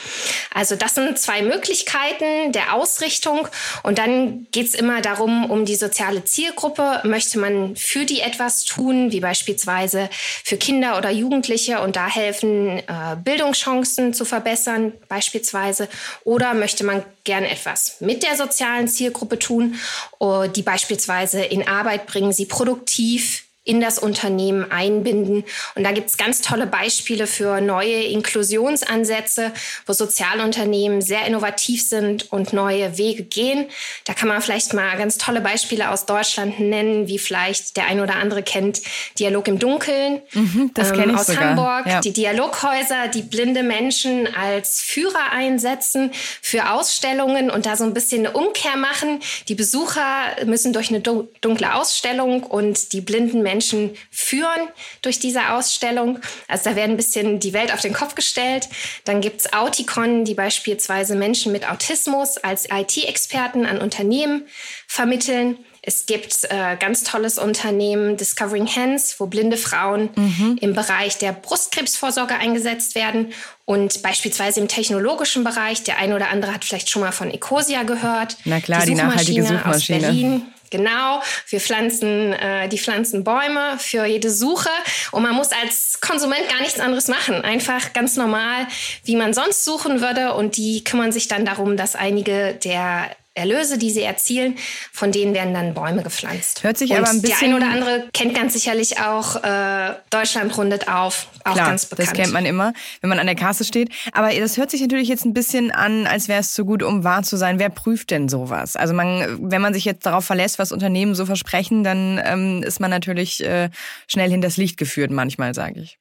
Also 0.52 0.76
das 0.76 0.96
sind 0.96 1.20
zwei 1.20 1.44
Möglichkeiten 1.44 2.52
der 2.54 2.74
Ausrichtung. 2.74 3.48
Und 3.84 4.00
dann 4.00 4.48
geht 4.52 4.66
es 4.66 4.74
immer 4.74 5.02
darum, 5.02 5.52
um 5.52 5.66
die 5.66 5.76
soziale 5.76 6.26
Zielgruppe. 6.26 7.02
Möchte 7.04 7.38
man 7.38 7.76
für 7.76 8.06
die 8.06 8.22
etwas 8.22 8.66
tun? 8.66 8.95
Tun, 8.96 9.12
wie 9.12 9.20
beispielsweise 9.20 10.10
für 10.44 10.58
Kinder 10.58 10.98
oder 10.98 11.10
Jugendliche 11.10 11.82
und 11.82 11.96
da 11.96 12.08
helfen, 12.08 12.80
äh, 12.80 12.84
Bildungschancen 13.24 14.14
zu 14.14 14.26
verbessern 14.26 14.94
beispielsweise. 15.08 15.88
Oder 16.24 16.54
möchte 16.54 16.84
man 16.84 17.04
gern 17.24 17.44
etwas 17.44 17.98
mit 18.00 18.24
der 18.24 18.36
sozialen 18.36 18.88
Zielgruppe 18.88 19.40
tun, 19.40 19.76
äh, 20.20 20.50
die 20.50 20.62
beispielsweise 20.62 21.44
in 21.44 21.68
Arbeit 21.68 22.08
bringen, 22.08 22.32
sie 22.32 22.46
produktiv 22.46 23.45
in 23.66 23.82
das 23.82 23.98
Unternehmen 23.98 24.72
einbinden. 24.72 25.44
Und 25.74 25.84
da 25.84 25.92
gibt 25.92 26.08
es 26.08 26.18
ganz 26.18 26.42
tolle 26.42 26.68
Beispiele 26.68 27.26
für 27.26 27.62
neue 27.62 28.04
Inklusionsansätze, 28.04 29.52
wo 29.88 29.94
Sozialunternehmen 29.94 31.02
sehr 31.02 31.26
innovativ 31.26 31.90
sind 31.90 32.32
und 32.32 32.54
neue 32.54 33.00
Wege 33.00 33.24
gehen. 33.24 33.66
Da 34.06 34.14
kann 34.14 34.28
man 34.28 34.40
vielleicht 34.44 34.76
mal 34.76 34.96
ganz 34.98 35.18
tolle 35.18 35.42
Beispiele 35.42 35.90
aus 35.90 36.06
Deutschland 36.06 36.60
nennen, 36.60 37.08
wie 37.08 37.18
vielleicht 37.18 37.76
der 37.76 37.88
ein 37.88 38.00
oder 38.00 38.16
andere 38.18 38.44
kennt 38.44 38.82
Dialog 39.18 39.48
im 39.48 39.58
Dunkeln 39.58 40.22
mhm, 40.34 40.70
das 40.76 40.92
ähm, 40.92 41.10
ich 41.10 41.16
aus 41.16 41.28
sogar. 41.28 41.44
Hamburg. 41.50 41.88
Ja. 41.88 42.02
Die 42.02 42.14
Dialoghäuser, 42.14 43.08
die 43.12 43.24
blinde 43.24 43.64
Menschen 43.64 44.28
als 44.36 44.82
Führer 44.82 45.32
einsetzen 45.32 46.12
für 46.42 46.70
Ausstellungen 46.70 47.50
und 47.50 47.66
da 47.66 47.76
so 47.76 47.84
ein 47.84 47.96
bisschen 47.96 48.28
eine 48.28 48.38
Umkehr 48.38 48.78
machen. 48.78 49.22
Die 49.48 49.56
Besucher 49.56 50.06
müssen 50.46 50.72
durch 50.72 50.90
eine 50.90 51.02
dunkle 51.02 51.74
Ausstellung 51.74 52.44
und 52.44 52.94
die 52.94 53.02
blinden 53.02 53.42
Menschen 53.42 53.55
Menschen 53.56 53.96
führen 54.12 54.68
durch 55.02 55.20
diese 55.20 55.50
Ausstellung. 55.52 56.20
Also 56.50 56.70
da 56.70 56.76
werden 56.76 56.92
ein 56.92 56.98
bisschen 56.98 57.40
die 57.40 57.54
Welt 57.54 57.74
auf 57.74 57.80
den 57.80 57.94
Kopf 57.94 58.16
gestellt. 58.16 58.68
Dann 59.06 59.22
gibt 59.22 59.40
es 59.40 59.54
Auticon, 59.54 60.26
die 60.26 60.34
beispielsweise 60.34 61.16
Menschen 61.16 61.54
mit 61.54 61.70
Autismus 61.70 62.38
als 62.38 62.68
IT-Experten 62.70 63.66
an 63.66 63.80
Unternehmen 63.80 64.46
vermitteln. 64.88 65.58
Es 65.88 66.06
gibt 66.08 66.46
äh, 66.50 66.76
ganz 66.80 67.04
tolles 67.04 67.38
Unternehmen 67.38 68.18
Discovering 68.18 68.68
Hands, 68.68 69.20
wo 69.20 69.28
blinde 69.28 69.56
Frauen 69.56 70.10
mhm. 70.16 70.58
im 70.60 70.74
Bereich 70.74 71.20
der 71.20 71.32
Brustkrebsvorsorge 71.32 72.34
eingesetzt 72.34 72.96
werden 72.96 73.32
und 73.66 74.02
beispielsweise 74.02 74.60
im 74.60 74.68
technologischen 74.68 75.44
Bereich. 75.44 75.84
Der 75.84 76.00
eine 76.00 76.16
oder 76.16 76.30
andere 76.30 76.54
hat 76.54 76.66
vielleicht 76.66 76.90
schon 76.90 77.04
mal 77.04 77.12
von 77.12 77.30
Ecosia 77.32 77.84
gehört. 77.84 78.38
Na 78.46 78.60
klar, 78.60 78.82
die, 78.82 78.88
die 78.88 78.96
nachhaltige 78.96 79.44
Suchmaschine. 79.44 79.76
Aus 79.76 79.88
Berlin. 79.88 80.42
Genau, 80.70 81.22
wir 81.50 81.60
pflanzen, 81.60 82.34
äh, 82.34 82.68
die 82.70 82.78
pflanzen 82.78 83.24
Bäume 83.24 83.78
für 83.80 84.06
jede 84.06 84.30
Suche 84.32 84.70
und 85.12 85.24
man 85.24 85.36
muss 85.36 85.52
als 85.52 86.00
Konsument 86.02 86.48
gar 86.50 86.62
nichts 86.62 86.80
anderes 86.80 87.08
machen. 87.08 87.42
Einfach 87.42 87.94
ganz 87.94 88.16
normal, 88.16 88.68
wie 89.04 89.16
man 89.16 89.34
sonst 89.34 89.64
suchen 89.66 90.02
würde 90.02 90.34
und 90.34 90.58
die 90.58 90.84
kümmern 90.84 91.12
sich 91.12 91.28
dann 91.28 91.46
darum, 91.46 91.78
dass 91.78 91.96
einige 91.96 92.54
der 92.54 93.10
Erlöse, 93.36 93.78
die 93.78 93.92
sie 93.92 94.02
erzielen, 94.02 94.58
von 94.92 95.12
denen 95.12 95.34
werden 95.34 95.54
dann 95.54 95.74
Bäume 95.74 96.04
gepflanzt. 96.04 96.64
Hört 96.64 96.78
sich 96.78 96.92
und 96.92 96.98
aber 96.98 97.10
ein 97.10 97.22
bisschen... 97.22 97.50
Der 97.50 97.50
ein 97.50 97.54
oder 97.56 97.72
andere 97.72 98.08
kennt 98.14 98.34
ganz 98.34 98.54
sicherlich 98.54 99.00
auch 99.02 99.44
äh, 99.44 99.94
Deutschland 100.10 100.58
rundet 100.58 100.88
auf, 100.88 101.28
auch 101.44 101.54
Klar, 101.54 101.68
ganz 101.68 101.86
bekannt. 101.86 102.08
das 102.08 102.14
kennt 102.14 102.32
man 102.32 102.46
immer, 102.46 102.74
wenn 103.02 103.10
man 103.10 103.20
an 103.20 103.28
der 103.28 103.36
Kasse 103.36 103.66
steht. 103.66 103.90
Aber 104.14 104.34
das 104.34 104.58
hört 104.58 104.72
sich 104.72 104.82
natürlich 104.82 105.10
jetzt 105.10 105.26
ein 105.26 105.34
bisschen 105.34 105.72
an, 105.72 106.08
als 106.08 106.30
wäre 106.30 106.40
es 106.40 106.54
zu 106.54 106.64
gut, 106.64 106.82
um 106.82 107.04
wahr 107.04 107.24
zu 107.24 107.36
sein. 107.36 107.60
Wer 107.60 107.70
prüft 107.70 108.10
denn 108.12 108.30
sowas? 108.30 108.78
Also 108.78 108.94
man, 108.94 109.38
wenn 109.52 109.62
man 109.62 109.74
sich 109.74 109.84
jetzt 109.84 110.06
darauf 110.06 110.24
verlässt, 110.24 110.58
was 110.58 110.72
Unternehmen 110.72 111.14
so 111.14 111.26
versprechen, 111.26 111.84
dann 111.84 112.22
ähm, 112.24 112.64
ist 112.64 112.80
man 112.80 112.90
natürlich 112.90 113.44
äh, 113.44 113.70
schnell 114.08 114.32
hinters 114.32 114.56
Licht 114.56 114.78
geführt 114.78 115.12
manchmal, 115.12 115.54
sage 115.54 115.82
ich. 115.82 116.00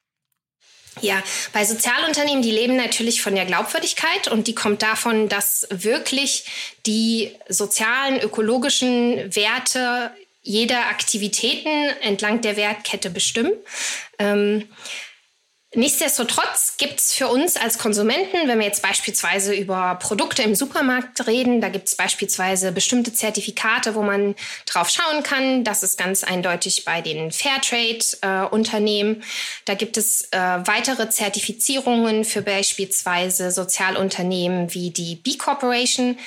Ja, 1.00 1.22
bei 1.52 1.64
Sozialunternehmen, 1.64 2.42
die 2.42 2.50
leben 2.50 2.76
natürlich 2.76 3.20
von 3.20 3.34
der 3.34 3.46
Glaubwürdigkeit 3.46 4.28
und 4.28 4.46
die 4.46 4.54
kommt 4.54 4.82
davon, 4.82 5.28
dass 5.28 5.66
wirklich 5.70 6.44
die 6.86 7.32
sozialen, 7.48 8.20
ökologischen 8.20 9.34
Werte 9.34 10.12
jeder 10.42 10.86
Aktivitäten 10.88 11.88
entlang 12.02 12.42
der 12.42 12.56
Wertkette 12.56 13.10
bestimmen. 13.10 13.52
Ähm, 14.18 14.68
Nichtsdestotrotz 15.76 16.76
gibt 16.76 17.00
es 17.00 17.12
für 17.12 17.28
uns 17.28 17.57
als 17.57 17.78
Konsumenten, 17.78 18.47
wenn 18.47 18.59
wir 18.59 18.66
jetzt 18.66 18.83
beispielsweise 18.83 19.54
über 19.54 19.97
Produkte 19.97 20.43
im 20.43 20.54
Supermarkt 20.54 21.26
reden, 21.26 21.61
da 21.61 21.69
gibt 21.69 21.88
es 21.88 21.97
beispielsweise 21.97 22.71
bestimmte 22.71 23.12
Zertifikate, 23.12 23.95
wo 23.95 24.02
man 24.02 24.37
drauf 24.66 24.88
schauen 24.88 25.23
kann. 25.23 25.64
Das 25.64 25.83
ist 25.83 25.99
ganz 25.99 26.23
eindeutig 26.23 26.85
bei 26.85 27.00
den 27.00 27.33
Fairtrade-Unternehmen. 27.33 29.16
Äh, 29.21 29.25
da 29.64 29.75
gibt 29.75 29.97
es 29.97 30.28
äh, 30.31 30.38
weitere 30.38 31.11
Zertifizierungen 31.11 32.25
für 32.25 32.43
beispielsweise 32.43 33.50
Sozialunternehmen 33.50 34.73
wie 34.75 34.90
die 34.90 35.16
B 35.16 35.37
Corporation. 35.37 36.19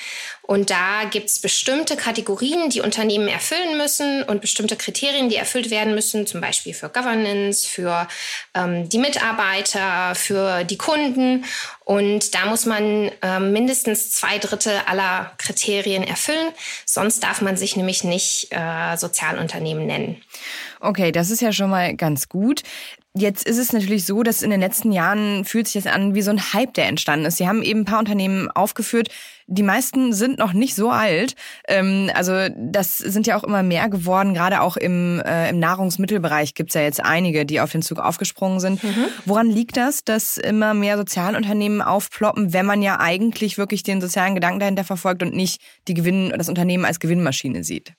Und 0.47 0.69
da 0.69 1.03
gibt 1.11 1.29
es 1.29 1.39
bestimmte 1.39 1.97
Kategorien, 1.97 2.69
die 2.69 2.79
Unternehmen 2.79 3.27
erfüllen 3.27 3.77
müssen 3.77 4.23
und 4.23 4.39
bestimmte 4.39 4.77
Kriterien, 4.77 5.27
die 5.27 5.35
erfüllt 5.35 5.69
werden 5.69 5.93
müssen, 5.93 6.25
zum 6.25 6.39
Beispiel 6.39 6.73
für 6.73 6.87
Governance, 6.87 7.67
für 7.67 8.07
ähm, 8.53 8.87
die 8.87 8.97
Mitarbeiter, 8.97 10.15
für 10.15 10.63
die 10.63 10.77
Kunden. 10.77 11.43
Und 11.83 12.33
da 12.33 12.45
muss 12.45 12.65
man 12.65 13.11
ähm, 13.21 13.51
mindestens 13.51 14.11
zwei 14.11 14.37
Drittel 14.37 14.73
aller 14.85 15.33
Kriterien 15.37 16.03
erfüllen. 16.03 16.53
Sonst 16.85 17.23
darf 17.23 17.41
man 17.41 17.57
sich 17.57 17.75
nämlich 17.75 18.05
nicht 18.05 18.47
äh, 18.51 18.95
Sozialunternehmen 18.95 19.85
nennen. 19.85 20.21
Okay, 20.79 21.11
das 21.11 21.29
ist 21.29 21.41
ja 21.41 21.51
schon 21.51 21.69
mal 21.69 21.93
ganz 21.93 22.29
gut. 22.29 22.63
Jetzt 23.13 23.47
ist 23.47 23.57
es 23.57 23.73
natürlich 23.73 24.05
so, 24.05 24.21
dass 24.21 24.43
in 24.43 24.51
den 24.51 24.59
letzten 24.59 24.91
Jahren 24.91 25.43
fühlt 25.43 25.67
sich 25.67 25.83
das 25.83 25.91
an 25.91 26.13
wie 26.13 26.21
so 26.21 26.29
ein 26.29 26.53
Hype, 26.53 26.73
der 26.75 26.85
entstanden 26.85 27.25
ist. 27.25 27.37
Sie 27.37 27.47
haben 27.47 27.63
eben 27.63 27.81
ein 27.81 27.85
paar 27.85 27.99
Unternehmen 27.99 28.49
aufgeführt. 28.51 29.09
Die 29.49 29.63
meisten 29.63 30.11
sind 30.11 30.39
noch 30.39 30.51
nicht 30.51 30.75
so 30.75 30.89
alt. 30.89 31.35
Ähm, 31.67 32.11
also 32.13 32.33
das 32.55 32.97
sind 32.97 33.27
ja 33.27 33.37
auch 33.37 33.43
immer 33.43 33.63
mehr 33.63 33.89
geworden. 33.89 34.33
Gerade 34.33 34.61
auch 34.61 34.75
im, 34.77 35.21
äh, 35.25 35.49
im 35.49 35.59
Nahrungsmittelbereich 35.59 36.53
gibt 36.53 36.71
es 36.71 36.73
ja 36.75 36.81
jetzt 36.81 37.03
einige, 37.03 37.45
die 37.45 37.61
auf 37.61 37.71
den 37.71 37.81
Zug 37.81 37.99
aufgesprungen 37.99 38.59
sind. 38.59 38.83
Mhm. 38.83 39.05
Woran 39.25 39.49
liegt 39.49 39.77
das, 39.77 40.03
dass 40.03 40.37
immer 40.37 40.73
mehr 40.73 40.97
Sozialunternehmen 40.97 41.81
aufploppen, 41.81 42.51
wenn 42.51 42.65
man 42.65 42.81
ja 42.81 42.99
eigentlich 42.99 43.57
wirklich 43.57 43.83
den 43.83 44.01
sozialen 44.01 44.35
Gedanken 44.35 44.59
dahinter 44.59 44.83
verfolgt 44.83 45.23
und 45.23 45.33
nicht 45.33 45.61
die 45.87 45.93
Gewinn, 45.93 46.33
das 46.37 46.49
Unternehmen 46.49 46.83
als 46.83 46.99
Gewinnmaschine 46.99 47.63
sieht? 47.63 47.93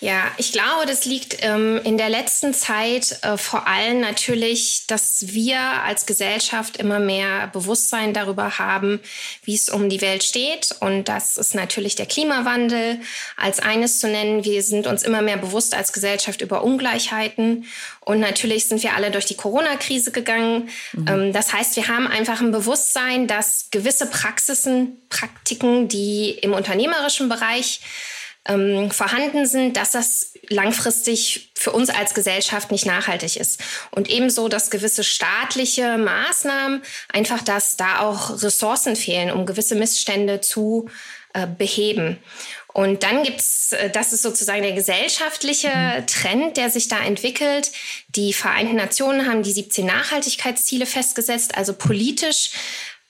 Ja, 0.00 0.24
ich 0.36 0.52
glaube, 0.52 0.84
das 0.86 1.06
liegt 1.06 1.38
ähm, 1.40 1.80
in 1.82 1.96
der 1.96 2.10
letzten 2.10 2.52
Zeit 2.52 3.18
äh, 3.22 3.38
vor 3.38 3.66
allem 3.66 4.00
natürlich, 4.00 4.86
dass 4.86 5.32
wir 5.32 5.58
als 5.58 6.04
Gesellschaft 6.04 6.76
immer 6.76 6.98
mehr 6.98 7.46
Bewusstsein 7.46 8.12
darüber 8.12 8.58
haben, 8.58 9.00
wie 9.44 9.54
es 9.54 9.70
um 9.70 9.88
die 9.88 10.02
Welt 10.02 10.22
steht. 10.22 10.74
Und 10.80 11.08
das 11.08 11.38
ist 11.38 11.54
natürlich 11.54 11.94
der 11.94 12.04
Klimawandel 12.04 13.00
als 13.38 13.58
eines 13.58 13.98
zu 13.98 14.08
nennen. 14.08 14.44
Wir 14.44 14.62
sind 14.62 14.86
uns 14.86 15.02
immer 15.02 15.22
mehr 15.22 15.38
bewusst 15.38 15.74
als 15.74 15.94
Gesellschaft 15.94 16.42
über 16.42 16.62
Ungleichheiten. 16.62 17.64
Und 18.00 18.20
natürlich 18.20 18.66
sind 18.66 18.82
wir 18.82 18.94
alle 18.94 19.10
durch 19.10 19.24
die 19.24 19.36
Corona-Krise 19.36 20.12
gegangen. 20.12 20.68
Mhm. 20.92 21.08
Ähm, 21.08 21.32
das 21.32 21.54
heißt, 21.54 21.74
wir 21.74 21.88
haben 21.88 22.06
einfach 22.06 22.42
ein 22.42 22.52
Bewusstsein, 22.52 23.28
dass 23.28 23.68
gewisse 23.70 24.10
Praxisen, 24.10 24.98
Praktiken, 25.08 25.88
die 25.88 26.32
im 26.42 26.52
unternehmerischen 26.52 27.30
Bereich 27.30 27.80
ähm, 28.46 28.90
vorhanden 28.90 29.46
sind, 29.46 29.76
dass 29.76 29.92
das 29.92 30.32
langfristig 30.48 31.50
für 31.54 31.72
uns 31.72 31.90
als 31.90 32.14
Gesellschaft 32.14 32.70
nicht 32.70 32.86
nachhaltig 32.86 33.36
ist. 33.36 33.60
Und 33.90 34.08
ebenso, 34.08 34.48
dass 34.48 34.70
gewisse 34.70 35.04
staatliche 35.04 35.98
Maßnahmen 35.98 36.82
einfach, 37.12 37.42
dass 37.42 37.76
da 37.76 38.00
auch 38.00 38.42
Ressourcen 38.42 38.96
fehlen, 38.96 39.30
um 39.30 39.46
gewisse 39.46 39.74
Missstände 39.74 40.40
zu 40.40 40.88
äh, 41.34 41.46
beheben. 41.46 42.18
Und 42.72 43.04
dann 43.04 43.22
gibt's, 43.22 43.72
äh, 43.72 43.90
das 43.90 44.12
ist 44.12 44.22
sozusagen 44.22 44.62
der 44.62 44.72
gesellschaftliche 44.72 45.68
mhm. 45.68 46.06
Trend, 46.06 46.56
der 46.56 46.70
sich 46.70 46.88
da 46.88 46.98
entwickelt. 47.00 47.72
Die 48.10 48.32
Vereinten 48.32 48.76
Nationen 48.76 49.26
haben 49.26 49.42
die 49.42 49.52
17 49.52 49.86
Nachhaltigkeitsziele 49.86 50.86
festgesetzt. 50.86 51.56
Also 51.56 51.72
politisch 51.72 52.50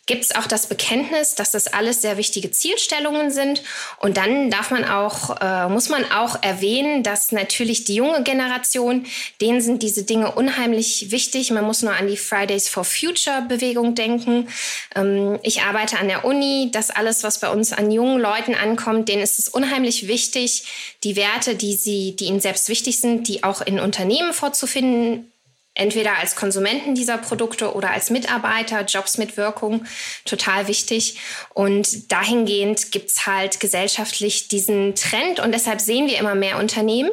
gibt 0.06 0.22
es 0.22 0.34
auch 0.34 0.46
das 0.46 0.68
Bekenntnis, 0.68 1.34
dass 1.34 1.50
das 1.50 1.66
alles 1.66 2.00
sehr 2.00 2.16
wichtige 2.16 2.52
Zielstellungen 2.52 3.32
sind. 3.32 3.62
Und 3.98 4.16
dann 4.16 4.50
darf 4.50 4.70
man 4.70 4.84
auch, 4.84 5.40
äh, 5.40 5.68
muss 5.68 5.88
man 5.88 6.10
auch 6.12 6.40
erwähnen, 6.42 7.02
dass 7.02 7.32
natürlich 7.32 7.84
die 7.84 7.96
junge 7.96 8.22
Generation, 8.22 9.04
denen 9.40 9.60
sind 9.60 9.82
diese 9.82 10.04
Dinge 10.04 10.32
unheimlich 10.32 11.10
wichtig. 11.10 11.50
Man 11.50 11.64
muss 11.64 11.82
nur 11.82 11.92
an 11.92 12.06
die 12.06 12.16
Fridays 12.16 12.68
for 12.68 12.84
Future 12.84 13.42
Bewegung 13.48 13.96
denken. 13.96 14.48
Ähm, 14.94 15.40
ich 15.42 15.62
arbeite 15.62 15.98
an 15.98 16.06
der 16.06 16.24
Uni. 16.24 16.70
Das 16.72 16.90
alles, 16.90 17.24
was 17.24 17.40
bei 17.40 17.50
uns 17.50 17.72
an 17.72 17.90
jungen 17.90 18.20
Leuten 18.20 18.54
ankommt, 18.54 19.08
denen 19.08 19.22
ist 19.22 19.40
es 19.40 19.48
unheimlich 19.48 20.06
wichtig, 20.06 20.64
die 21.02 21.16
Werte, 21.16 21.56
die 21.56 21.74
sie, 21.74 22.14
die 22.14 22.26
ihnen 22.26 22.40
selbst 22.40 22.68
wichtig 22.68 23.00
sind, 23.00 23.26
die 23.26 23.42
auch 23.42 23.60
in 23.60 23.80
Unternehmen 23.80 24.32
vorzufinden 24.32 25.32
entweder 25.76 26.18
als 26.18 26.34
Konsumenten 26.34 26.94
dieser 26.94 27.18
Produkte 27.18 27.74
oder 27.74 27.90
als 27.90 28.10
Mitarbeiter, 28.10 28.84
Jobs 28.84 29.18
mit 29.18 29.36
Wirkung, 29.36 29.84
total 30.24 30.66
wichtig. 30.66 31.18
Und 31.54 32.10
dahingehend 32.10 32.90
gibt's 32.90 33.26
halt 33.26 33.60
gesellschaftlich 33.60 34.48
diesen 34.48 34.94
Trend 34.94 35.38
und 35.38 35.52
deshalb 35.52 35.80
sehen 35.80 36.08
wir 36.08 36.18
immer 36.18 36.34
mehr 36.34 36.58
Unternehmen, 36.58 37.10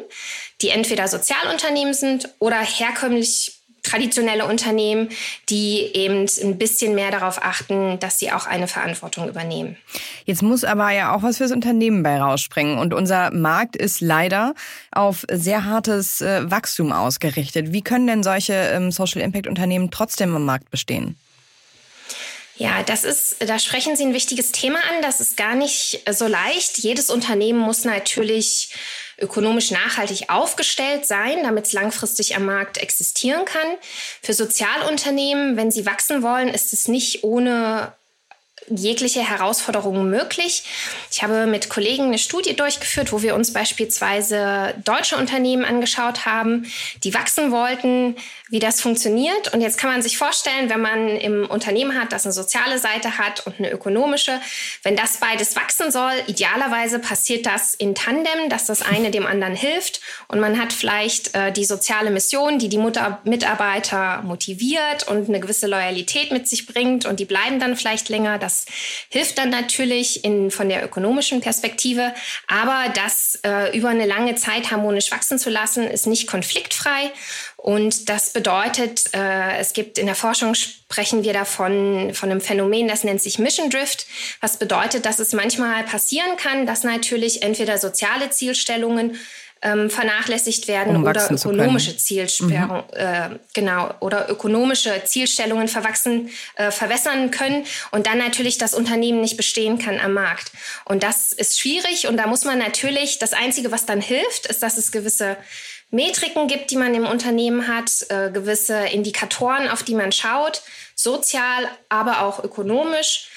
die 0.62 0.70
entweder 0.70 1.06
Sozialunternehmen 1.08 1.94
sind 1.94 2.30
oder 2.38 2.58
herkömmlich 2.58 3.53
traditionelle 3.84 4.46
Unternehmen, 4.46 5.10
die 5.48 5.90
eben 5.94 6.26
ein 6.42 6.58
bisschen 6.58 6.96
mehr 6.96 7.12
darauf 7.12 7.40
achten, 7.42 8.00
dass 8.00 8.18
sie 8.18 8.32
auch 8.32 8.46
eine 8.46 8.66
Verantwortung 8.66 9.28
übernehmen. 9.28 9.76
Jetzt 10.24 10.42
muss 10.42 10.64
aber 10.64 10.90
ja 10.90 11.14
auch 11.14 11.22
was 11.22 11.36
fürs 11.36 11.52
Unternehmen 11.52 12.02
bei 12.02 12.18
rausspringen. 12.18 12.78
Und 12.78 12.92
unser 12.92 13.30
Markt 13.30 13.76
ist 13.76 14.00
leider 14.00 14.54
auf 14.90 15.24
sehr 15.30 15.64
hartes 15.64 16.20
äh, 16.20 16.50
Wachstum 16.50 16.92
ausgerichtet. 16.92 17.72
Wie 17.72 17.82
können 17.82 18.06
denn 18.06 18.22
solche 18.22 18.54
ähm, 18.54 18.90
Social 18.90 19.20
Impact 19.20 19.46
Unternehmen 19.46 19.90
trotzdem 19.90 20.34
am 20.34 20.44
Markt 20.44 20.70
bestehen? 20.70 21.16
Ja, 22.56 22.84
das 22.84 23.04
ist, 23.04 23.36
da 23.40 23.58
sprechen 23.58 23.96
Sie 23.96 24.04
ein 24.04 24.14
wichtiges 24.14 24.52
Thema 24.52 24.78
an. 24.78 25.02
Das 25.02 25.20
ist 25.20 25.36
gar 25.36 25.56
nicht 25.56 26.02
so 26.10 26.28
leicht. 26.28 26.78
Jedes 26.78 27.10
Unternehmen 27.10 27.58
muss 27.58 27.84
natürlich 27.84 28.72
ökonomisch 29.18 29.70
nachhaltig 29.70 30.30
aufgestellt 30.30 31.06
sein, 31.06 31.42
damit 31.42 31.66
es 31.66 31.72
langfristig 31.72 32.36
am 32.36 32.46
Markt 32.46 32.78
existieren 32.78 33.44
kann. 33.44 33.66
Für 34.22 34.34
Sozialunternehmen, 34.34 35.56
wenn 35.56 35.70
sie 35.70 35.86
wachsen 35.86 36.22
wollen, 36.22 36.48
ist 36.48 36.72
es 36.72 36.88
nicht 36.88 37.24
ohne 37.24 37.92
jegliche 38.68 39.20
Herausforderungen 39.20 40.08
möglich. 40.08 40.64
Ich 41.10 41.22
habe 41.22 41.46
mit 41.46 41.68
Kollegen 41.68 42.04
eine 42.04 42.18
Studie 42.18 42.56
durchgeführt, 42.56 43.12
wo 43.12 43.22
wir 43.22 43.34
uns 43.34 43.52
beispielsweise 43.52 44.74
deutsche 44.84 45.16
Unternehmen 45.16 45.64
angeschaut 45.64 46.24
haben, 46.24 46.70
die 47.02 47.14
wachsen 47.14 47.50
wollten, 47.50 48.16
wie 48.54 48.60
das 48.60 48.80
funktioniert. 48.80 49.52
Und 49.52 49.62
jetzt 49.62 49.78
kann 49.78 49.90
man 49.90 50.00
sich 50.00 50.16
vorstellen, 50.16 50.70
wenn 50.70 50.80
man 50.80 51.08
im 51.08 51.44
Unternehmen 51.44 52.00
hat, 52.00 52.12
das 52.12 52.24
eine 52.24 52.32
soziale 52.32 52.78
Seite 52.78 53.18
hat 53.18 53.44
und 53.48 53.58
eine 53.58 53.68
ökonomische, 53.68 54.40
wenn 54.84 54.94
das 54.94 55.16
beides 55.16 55.56
wachsen 55.56 55.90
soll, 55.90 56.12
idealerweise 56.28 57.00
passiert 57.00 57.46
das 57.46 57.74
in 57.74 57.96
Tandem, 57.96 58.48
dass 58.50 58.66
das 58.66 58.80
eine 58.80 59.10
dem 59.10 59.26
anderen 59.26 59.56
hilft 59.56 60.00
und 60.28 60.38
man 60.38 60.60
hat 60.60 60.72
vielleicht 60.72 61.34
äh, 61.34 61.50
die 61.50 61.64
soziale 61.64 62.12
Mission, 62.12 62.60
die 62.60 62.68
die 62.68 62.78
Mutter 62.78 63.20
Mitarbeiter 63.24 64.22
motiviert 64.22 65.08
und 65.08 65.28
eine 65.28 65.40
gewisse 65.40 65.66
Loyalität 65.66 66.30
mit 66.30 66.46
sich 66.46 66.66
bringt 66.66 67.06
und 67.06 67.18
die 67.18 67.24
bleiben 67.24 67.58
dann 67.58 67.74
vielleicht 67.74 68.08
länger. 68.08 68.38
Das 68.38 68.66
hilft 69.08 69.36
dann 69.36 69.50
natürlich 69.50 70.24
in, 70.24 70.52
von 70.52 70.68
der 70.68 70.84
ökonomischen 70.84 71.40
Perspektive, 71.40 72.14
aber 72.46 72.84
das 72.94 73.40
äh, 73.42 73.76
über 73.76 73.88
eine 73.88 74.06
lange 74.06 74.36
Zeit 74.36 74.70
harmonisch 74.70 75.10
wachsen 75.10 75.40
zu 75.40 75.50
lassen, 75.50 75.88
ist 75.88 76.06
nicht 76.06 76.28
konfliktfrei 76.28 77.10
und 77.64 78.10
das 78.10 78.34
bedeutet, 78.34 79.04
äh, 79.14 79.56
es 79.56 79.72
gibt 79.72 79.96
in 79.96 80.04
der 80.04 80.14
Forschung 80.14 80.54
sprechen 80.54 81.24
wir 81.24 81.32
davon 81.32 82.10
von 82.12 82.30
einem 82.30 82.42
Phänomen, 82.42 82.88
das 82.88 83.04
nennt 83.04 83.22
sich 83.22 83.38
Mission 83.38 83.70
Drift, 83.70 84.06
was 84.42 84.58
bedeutet, 84.58 85.06
dass 85.06 85.18
es 85.18 85.32
manchmal 85.32 85.82
passieren 85.84 86.36
kann, 86.36 86.66
dass 86.66 86.84
natürlich 86.84 87.42
entweder 87.42 87.78
soziale 87.78 88.28
Zielstellungen 88.28 89.16
ähm, 89.62 89.88
vernachlässigt 89.88 90.68
werden 90.68 90.94
um 90.94 91.04
oder 91.06 91.30
ökonomische 91.30 91.96
Zielstellungen, 91.96 92.84
mhm. 92.92 92.98
äh, 92.98 93.30
genau, 93.54 93.94
oder 94.00 94.28
ökonomische 94.28 95.02
Zielstellungen 95.06 95.68
verwachsen, 95.68 96.28
äh, 96.56 96.70
verwässern 96.70 97.30
können 97.30 97.64
und 97.92 98.06
dann 98.06 98.18
natürlich 98.18 98.58
das 98.58 98.74
Unternehmen 98.74 99.22
nicht 99.22 99.38
bestehen 99.38 99.78
kann 99.78 99.98
am 100.00 100.12
Markt. 100.12 100.52
Und 100.84 101.02
das 101.02 101.32
ist 101.32 101.58
schwierig 101.58 102.08
und 102.08 102.18
da 102.18 102.26
muss 102.26 102.44
man 102.44 102.58
natürlich, 102.58 103.18
das 103.18 103.32
Einzige, 103.32 103.72
was 103.72 103.86
dann 103.86 104.02
hilft, 104.02 104.44
ist, 104.48 104.62
dass 104.62 104.76
es 104.76 104.92
gewisse 104.92 105.38
Metriken 105.94 106.48
gibt, 106.48 106.70
die 106.70 106.76
man 106.76 106.94
im 106.94 107.06
Unternehmen 107.06 107.68
hat, 107.68 107.90
äh, 108.08 108.30
gewisse 108.30 108.76
Indikatoren, 108.86 109.68
auf 109.68 109.82
die 109.82 109.94
man 109.94 110.12
schaut, 110.12 110.62
sozial, 110.94 111.68
aber 111.88 112.22
auch 112.22 112.42
ökonomisch. 112.42 113.28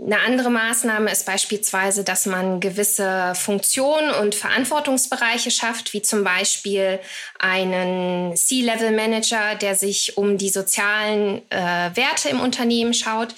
Eine 0.00 0.20
andere 0.20 0.48
Maßnahme 0.48 1.10
ist 1.10 1.26
beispielsweise, 1.26 2.04
dass 2.04 2.24
man 2.24 2.60
gewisse 2.60 3.34
Funktionen 3.34 4.12
und 4.12 4.36
Verantwortungsbereiche 4.36 5.50
schafft, 5.50 5.92
wie 5.92 6.02
zum 6.02 6.22
Beispiel 6.22 7.00
einen 7.40 8.36
C-Level-Manager, 8.36 9.56
der 9.56 9.74
sich 9.74 10.16
um 10.16 10.38
die 10.38 10.50
sozialen 10.50 11.42
äh, 11.50 11.90
Werte 11.94 12.28
im 12.28 12.40
Unternehmen 12.40 12.94
schaut 12.94 13.34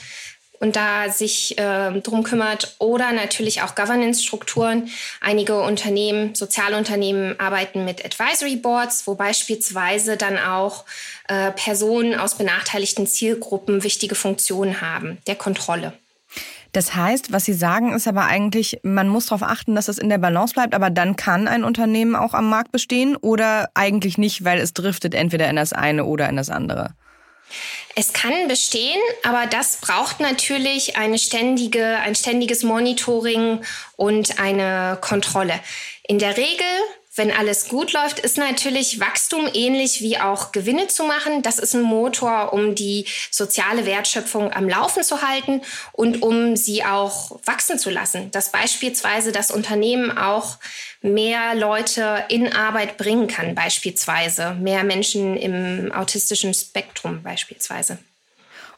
und 0.60 0.76
da 0.76 1.08
sich 1.08 1.58
äh, 1.58 2.00
drum 2.00 2.22
kümmert 2.22 2.76
oder 2.78 3.12
natürlich 3.12 3.62
auch 3.62 3.74
Governance-Strukturen. 3.74 4.88
Einige 5.20 5.60
Unternehmen, 5.60 6.34
Sozialunternehmen 6.34 7.40
arbeiten 7.40 7.84
mit 7.84 8.04
Advisory 8.04 8.56
Boards, 8.56 9.06
wo 9.06 9.14
beispielsweise 9.14 10.16
dann 10.16 10.38
auch 10.38 10.84
äh, 11.28 11.50
Personen 11.52 12.14
aus 12.14 12.36
benachteiligten 12.36 13.06
Zielgruppen 13.06 13.82
wichtige 13.82 14.14
Funktionen 14.14 14.82
haben, 14.82 15.18
der 15.26 15.36
Kontrolle. 15.36 15.94
Das 16.72 16.94
heißt, 16.94 17.32
was 17.32 17.46
Sie 17.46 17.52
sagen, 17.52 17.92
ist 17.92 18.06
aber 18.06 18.26
eigentlich, 18.26 18.78
man 18.84 19.08
muss 19.08 19.26
darauf 19.26 19.42
achten, 19.42 19.74
dass 19.74 19.88
es 19.88 19.98
in 19.98 20.08
der 20.08 20.18
Balance 20.18 20.54
bleibt, 20.54 20.74
aber 20.74 20.90
dann 20.90 21.16
kann 21.16 21.48
ein 21.48 21.64
Unternehmen 21.64 22.14
auch 22.14 22.32
am 22.32 22.48
Markt 22.48 22.70
bestehen 22.70 23.16
oder 23.16 23.70
eigentlich 23.74 24.18
nicht, 24.18 24.44
weil 24.44 24.60
es 24.60 24.72
driftet 24.72 25.14
entweder 25.14 25.48
in 25.50 25.56
das 25.56 25.72
eine 25.72 26.04
oder 26.04 26.28
in 26.28 26.36
das 26.36 26.48
andere. 26.48 26.90
Es 27.94 28.12
kann 28.12 28.48
bestehen, 28.48 29.00
aber 29.22 29.46
das 29.46 29.78
braucht 29.78 30.20
natürlich 30.20 30.96
eine 30.96 31.18
ständige, 31.18 31.84
ein 31.98 32.14
ständiges 32.14 32.62
Monitoring 32.62 33.62
und 33.96 34.38
eine 34.38 34.98
Kontrolle. 35.00 35.58
In 36.06 36.18
der 36.18 36.36
Regel 36.36 36.66
wenn 37.20 37.32
alles 37.32 37.68
gut 37.68 37.92
läuft, 37.92 38.18
ist 38.18 38.38
natürlich 38.38 38.98
Wachstum 38.98 39.46
ähnlich 39.52 40.00
wie 40.00 40.18
auch 40.18 40.52
Gewinne 40.52 40.86
zu 40.86 41.04
machen. 41.04 41.42
Das 41.42 41.58
ist 41.58 41.74
ein 41.74 41.82
Motor, 41.82 42.54
um 42.54 42.74
die 42.74 43.04
soziale 43.30 43.84
Wertschöpfung 43.84 44.50
am 44.54 44.66
Laufen 44.66 45.02
zu 45.02 45.20
halten 45.20 45.60
und 45.92 46.22
um 46.22 46.56
sie 46.56 46.82
auch 46.82 47.38
wachsen 47.44 47.78
zu 47.78 47.90
lassen. 47.90 48.30
Dass 48.30 48.52
beispielsweise 48.52 49.32
das 49.32 49.50
Unternehmen 49.50 50.16
auch 50.16 50.56
mehr 51.02 51.54
Leute 51.54 52.24
in 52.30 52.54
Arbeit 52.54 52.96
bringen 52.96 53.26
kann, 53.26 53.54
beispielsweise 53.54 54.54
mehr 54.54 54.82
Menschen 54.82 55.36
im 55.36 55.92
autistischen 55.92 56.54
Spektrum 56.54 57.22
beispielsweise. 57.22 57.98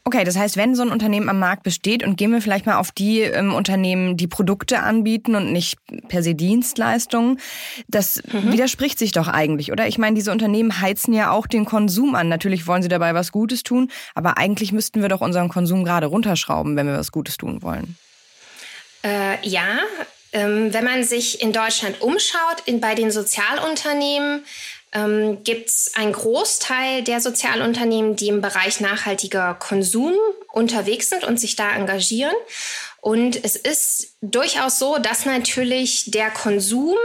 Okay, 0.05 0.25
das 0.25 0.37
heißt, 0.37 0.57
wenn 0.57 0.75
so 0.75 0.83
ein 0.83 0.91
Unternehmen 0.91 1.29
am 1.29 1.39
Markt 1.39 1.63
besteht 1.63 2.03
und 2.03 2.17
gehen 2.17 2.33
wir 2.33 2.43
vielleicht 2.43 2.67
mal 2.67 2.79
auf 2.79 2.91
die 2.91 3.21
ähm, 3.21 3.55
Unternehmen, 3.55 4.17
die 4.17 4.27
Produkte 4.27 4.81
anbieten 4.81 5.37
und 5.37 5.53
nicht 5.53 5.79
per 6.09 6.25
se 6.25 6.35
Dienstleistungen, 6.35 7.39
das 7.87 8.21
mhm. 8.33 8.53
widerspricht 8.53 8.99
sich 8.99 9.13
doch 9.13 9.29
eigentlich, 9.29 9.71
oder? 9.71 9.87
Ich 9.87 9.99
meine, 9.99 10.17
diese 10.17 10.33
Unternehmen 10.33 10.81
heizen 10.81 11.15
ja 11.15 11.31
auch 11.31 11.47
den 11.47 11.65
Konsum 11.65 12.17
an. 12.17 12.29
Natürlich 12.29 12.67
wollen 12.67 12.83
sie 12.83 12.89
dabei 12.89 13.15
was 13.15 13.31
Gutes 13.31 13.63
tun, 13.63 13.93
aber 14.17 14.39
eigentlich 14.39 14.73
müssten 14.73 15.03
wir 15.03 15.09
doch 15.09 15.21
unseren 15.21 15.49
Konsum 15.49 15.85
gerade 15.85 16.07
runterschrauben, 16.07 16.75
wenn 16.75 16.89
wir 16.89 16.99
was 16.99 17.13
Gutes 17.13 17.37
tun 17.37 17.63
wollen. 17.63 17.97
Äh, 19.05 19.37
ja, 19.47 19.79
ähm, 20.33 20.73
wenn 20.73 20.85
man 20.85 21.05
sich 21.05 21.43
in 21.43 21.53
Deutschland 21.53 22.01
umschaut, 22.01 22.63
in, 22.65 22.81
bei 22.81 22.97
den 22.97 23.13
Sozialunternehmen, 23.13 24.45
ähm, 24.93 25.43
gibt 25.45 25.69
es 25.69 25.93
einen 25.95 26.13
Großteil 26.13 27.03
der 27.03 27.21
Sozialunternehmen, 27.21 28.17
die 28.17 28.29
im 28.29 28.41
Bereich 28.41 28.81
nachhaltiger 28.81 29.55
Konsum 29.55 30.15
unterwegs 30.53 31.09
sind 31.09 31.25
und 31.25 31.41
sich 31.41 31.57
da 31.57 31.71
engagieren. 31.73 32.35
Und 33.01 33.43
es 33.45 33.57
ist 33.57 34.15
durchaus 34.21 34.79
so, 34.79 34.99
dass 34.99 35.27
natürlich 35.27 36.11
der 36.11 36.31
Konsum 36.31 36.97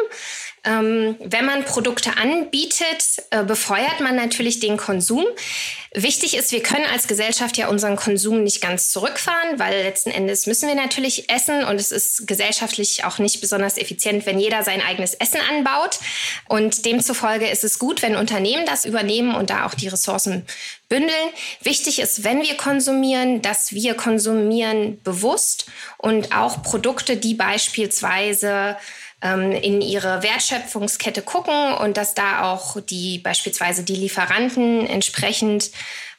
wenn 0.69 1.45
man 1.45 1.63
Produkte 1.63 2.17
anbietet, 2.17 3.23
äh, 3.31 3.43
befeuert 3.43 3.99
man 4.01 4.15
natürlich 4.15 4.59
den 4.59 4.77
Konsum. 4.77 5.25
Wichtig 5.93 6.35
ist, 6.35 6.51
wir 6.51 6.61
können 6.61 6.85
als 6.91 7.07
Gesellschaft 7.07 7.57
ja 7.57 7.69
unseren 7.69 7.95
Konsum 7.95 8.43
nicht 8.43 8.61
ganz 8.61 8.91
zurückfahren, 8.91 9.57
weil 9.57 9.83
letzten 9.83 10.11
Endes 10.11 10.45
müssen 10.45 10.67
wir 10.67 10.75
natürlich 10.75 11.29
essen 11.31 11.63
und 11.63 11.77
es 11.77 11.91
ist 11.91 12.27
gesellschaftlich 12.27 13.05
auch 13.05 13.17
nicht 13.17 13.39
besonders 13.41 13.77
effizient, 13.77 14.25
wenn 14.25 14.39
jeder 14.39 14.63
sein 14.63 14.81
eigenes 14.81 15.13
Essen 15.13 15.39
anbaut. 15.49 15.99
Und 16.49 16.85
demzufolge 16.85 17.47
ist 17.47 17.63
es 17.63 17.79
gut, 17.79 18.01
wenn 18.01 18.15
Unternehmen 18.15 18.65
das 18.65 18.85
übernehmen 18.85 19.33
und 19.33 19.49
da 19.49 19.65
auch 19.65 19.73
die 19.73 19.87
Ressourcen 19.87 20.45
bündeln. 20.89 21.29
Wichtig 21.61 21.99
ist, 21.99 22.23
wenn 22.23 22.41
wir 22.41 22.55
konsumieren, 22.57 23.41
dass 23.41 23.71
wir 23.71 23.93
konsumieren 23.93 25.01
bewusst 25.03 25.65
und 25.97 26.35
auch 26.35 26.61
Produkte, 26.61 27.17
die 27.17 27.33
beispielsweise 27.33 28.77
ähm, 29.21 29.51
in 29.51 29.81
ihre 29.81 30.23
Wertschöpfungskette 30.23 31.21
gucken 31.21 31.73
und 31.73 31.97
dass 31.97 32.13
da 32.13 32.51
auch 32.51 32.79
die 32.81 33.19
beispielsweise 33.19 33.83
die 33.83 33.95
Lieferanten 33.95 34.85
entsprechend 34.87 35.71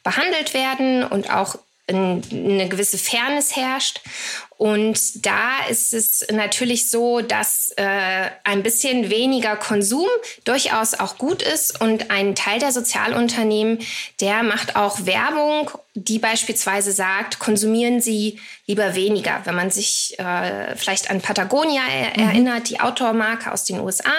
behandelt 0.03 0.53
werden 0.53 1.03
und 1.03 1.31
auch 1.31 1.55
eine 1.87 2.69
gewisse 2.69 2.97
Fairness 2.97 3.55
herrscht. 3.55 4.01
Und 4.59 5.25
da 5.25 5.67
ist 5.69 5.93
es 5.93 6.27
natürlich 6.29 6.91
so, 6.91 7.21
dass 7.21 7.71
äh, 7.77 8.29
ein 8.43 8.61
bisschen 8.61 9.09
weniger 9.09 9.55
Konsum 9.55 10.09
durchaus 10.43 10.95
auch 10.95 11.17
gut 11.17 11.41
ist. 11.41 11.79
Und 11.79 12.11
ein 12.11 12.35
Teil 12.35 12.59
der 12.59 12.73
Sozialunternehmen, 12.73 13.79
der 14.19 14.43
macht 14.43 14.75
auch 14.75 15.05
Werbung, 15.05 15.71
die 15.93 16.19
beispielsweise 16.19 16.91
sagt, 16.91 17.39
konsumieren 17.39 18.01
Sie 18.01 18.39
lieber 18.67 18.95
weniger. 18.95 19.41
Wenn 19.45 19.55
man 19.55 19.71
sich 19.71 20.17
äh, 20.19 20.75
vielleicht 20.75 21.09
an 21.09 21.21
Patagonia 21.21 21.81
er 21.89 22.21
mhm. 22.21 22.29
erinnert, 22.29 22.69
die 22.69 22.79
Outdoor-Marke 22.79 23.51
aus 23.51 23.63
den 23.63 23.79
USA, 23.79 24.13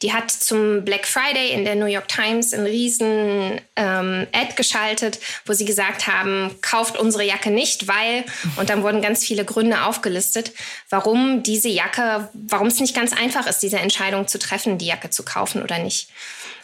die 0.00 0.12
hat 0.12 0.30
zum 0.30 0.84
Black 0.84 1.06
Friday 1.06 1.52
in 1.52 1.64
der 1.64 1.74
New 1.74 1.86
York 1.86 2.08
Times 2.08 2.54
ein 2.54 2.64
riesen 2.64 3.60
ähm, 3.76 4.26
Ad 4.32 4.54
geschaltet, 4.56 5.18
wo 5.44 5.52
sie 5.52 5.64
gesagt 5.64 6.06
haben, 6.06 6.56
kauft 6.62 6.98
unsere 6.98 7.24
Jacke 7.24 7.50
nicht, 7.50 7.86
weil, 7.86 8.24
und 8.56 8.70
dann 8.70 8.82
wurden 8.82 9.02
ganz 9.02 9.24
viele 9.24 9.44
Gründe 9.44 9.71
aufgelistet, 9.74 10.52
warum 10.90 11.42
diese 11.42 11.68
Jacke, 11.68 12.28
warum 12.32 12.68
es 12.68 12.80
nicht 12.80 12.94
ganz 12.94 13.12
einfach 13.12 13.46
ist, 13.46 13.60
diese 13.60 13.78
Entscheidung 13.78 14.28
zu 14.28 14.38
treffen, 14.38 14.78
die 14.78 14.86
Jacke 14.86 15.10
zu 15.10 15.24
kaufen 15.24 15.62
oder 15.62 15.78
nicht. 15.78 16.10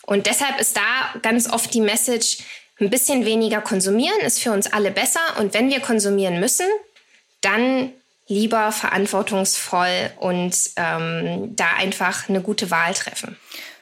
Und 0.03 0.27
deshalb 0.27 0.61
ist 0.61 0.77
da 0.77 1.21
ganz 1.21 1.49
oft 1.51 1.73
die 1.75 1.81
Message, 1.81 2.39
ein 2.81 2.91
bisschen 2.91 3.25
weniger 3.25 3.61
konsumieren 3.61 4.21
ist 4.21 4.41
für 4.41 4.53
uns 4.53 4.73
alle 4.73 4.91
besser. 4.91 5.21
Und 5.39 5.53
wenn 5.55 5.69
wir 5.69 5.81
konsumieren 5.81 6.41
müssen, 6.41 6.67
dann 7.41 7.93
lieber 8.29 8.73
verantwortungsvoll 8.73 10.11
und 10.19 10.55
ähm, 10.77 11.57
da 11.57 11.67
einfach 11.77 12.29
eine 12.29 12.41
gute 12.41 12.71
Wahl 12.71 12.95
treffen. 12.95 13.37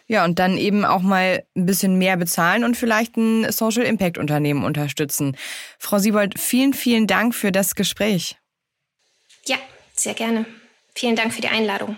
Ja, 0.09 0.25
und 0.25 0.39
dann 0.39 0.57
eben 0.57 0.85
auch 0.85 1.03
mal 1.03 1.45
ein 1.57 1.67
bisschen 1.67 1.99
mehr 1.99 2.17
bezahlen 2.17 2.63
und 2.63 2.77
vielleicht 2.77 3.17
ein 3.17 3.51
Social 3.51 3.83
Impact 3.83 4.19
Unternehmen 4.19 4.65
unterstützen. 4.65 5.37
Frau 5.79 5.99
Siebold, 5.99 6.39
vielen, 6.39 6.75
vielen 6.75 7.09
Dank 7.09 7.35
für 7.35 7.51
das 7.51 7.75
Gespräch. 7.75 8.37
Ja, 9.47 9.57
sehr 9.95 10.15
gerne. 10.15 10.47
Vielen 10.95 11.17
Dank 11.17 11.33
für 11.33 11.41
die 11.41 11.49
Einladung. 11.49 11.97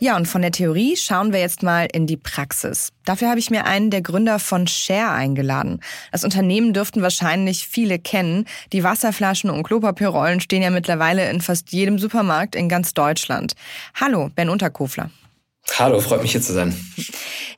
Ja, 0.00 0.16
und 0.16 0.26
von 0.26 0.42
der 0.42 0.52
Theorie 0.52 0.96
schauen 0.96 1.32
wir 1.32 1.40
jetzt 1.40 1.64
mal 1.64 1.88
in 1.92 2.06
die 2.06 2.16
Praxis. 2.16 2.92
Dafür 3.04 3.30
habe 3.30 3.40
ich 3.40 3.50
mir 3.50 3.64
einen 3.66 3.90
der 3.90 4.00
Gründer 4.00 4.38
von 4.38 4.68
Share 4.68 5.10
eingeladen. 5.10 5.80
Das 6.12 6.22
Unternehmen 6.22 6.72
dürften 6.72 7.02
wahrscheinlich 7.02 7.66
viele 7.66 7.98
kennen. 7.98 8.44
Die 8.72 8.84
Wasserflaschen 8.84 9.50
und 9.50 9.64
Klopapierrollen 9.64 10.38
stehen 10.38 10.62
ja 10.62 10.70
mittlerweile 10.70 11.28
in 11.28 11.40
fast 11.40 11.72
jedem 11.72 11.98
Supermarkt 11.98 12.54
in 12.54 12.68
ganz 12.68 12.94
Deutschland. 12.94 13.54
Hallo, 14.00 14.30
Ben 14.36 14.50
Unterkofler. 14.50 15.10
Hallo, 15.76 16.00
freut 16.00 16.22
mich 16.22 16.32
hier 16.32 16.42
zu 16.42 16.52
sein. 16.52 16.74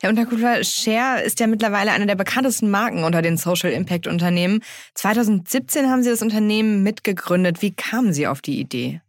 Herr 0.01 0.09
Unterkofler, 0.09 0.63
Share 0.63 1.21
ist 1.21 1.39
ja 1.39 1.47
mittlerweile 1.47 1.91
eine 1.91 2.07
der 2.07 2.15
bekanntesten 2.15 2.69
Marken 2.69 3.03
unter 3.03 3.21
den 3.21 3.37
Social 3.37 3.71
Impact 3.71 4.07
Unternehmen. 4.07 4.63
2017 4.95 5.89
haben 5.89 6.03
Sie 6.03 6.09
das 6.09 6.21
Unternehmen 6.21 6.83
mitgegründet. 6.83 7.61
Wie 7.61 7.71
kamen 7.71 8.13
Sie 8.13 8.27
auf 8.27 8.41
die 8.41 8.59
Idee? 8.59 9.01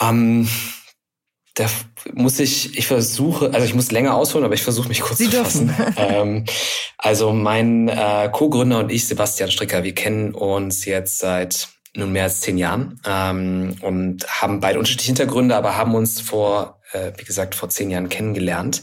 Ähm, 0.00 0.48
da 1.54 1.66
muss 2.14 2.38
ich, 2.38 2.78
ich 2.78 2.86
versuche, 2.86 3.52
also 3.52 3.66
ich 3.66 3.74
muss 3.74 3.90
länger 3.90 4.14
ausholen, 4.14 4.44
aber 4.44 4.54
ich 4.54 4.62
versuche 4.62 4.88
mich 4.88 5.00
kurz 5.00 5.18
Sie 5.18 5.26
zu 5.26 5.30
dürfen. 5.32 5.68
fassen. 5.70 5.94
ähm, 5.96 6.44
also 6.96 7.32
mein 7.32 7.88
äh, 7.88 8.30
Co-Gründer 8.32 8.78
und 8.78 8.92
ich, 8.92 9.06
Sebastian 9.06 9.50
Stricker, 9.50 9.84
wir 9.84 9.94
kennen 9.94 10.34
uns 10.34 10.84
jetzt 10.84 11.18
seit 11.18 11.68
nun 11.94 12.12
mehr 12.12 12.24
als 12.24 12.40
zehn 12.40 12.56
Jahren 12.56 13.00
ähm, 13.04 13.76
und 13.80 14.26
haben 14.28 14.60
beide 14.60 14.78
unterschiedliche 14.78 15.08
Hintergründe, 15.08 15.56
aber 15.56 15.76
haben 15.76 15.94
uns 15.94 16.20
vor, 16.20 16.79
äh, 16.92 17.12
wie 17.16 17.24
gesagt, 17.24 17.54
vor 17.54 17.68
zehn 17.68 17.90
Jahren 17.90 18.08
kennengelernt 18.08 18.82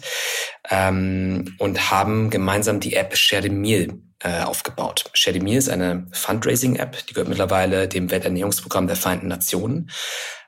ähm, 0.69 1.55
und 1.59 1.91
haben 1.91 2.29
gemeinsam 2.29 2.79
die 2.79 2.95
App 2.95 3.15
Share 3.15 3.43
the 3.43 3.49
Meal 3.49 3.89
äh, 4.19 4.41
aufgebaut. 4.41 5.09
Share 5.13 5.33
the 5.33 5.43
Meal 5.43 5.57
ist 5.57 5.69
eine 5.69 6.07
Fundraising-App, 6.11 7.05
die 7.07 7.13
gehört 7.13 7.29
mittlerweile 7.29 7.87
dem 7.87 8.09
Welternährungsprogramm 8.09 8.87
der 8.87 8.95
Vereinten 8.95 9.27
Nationen 9.27 9.91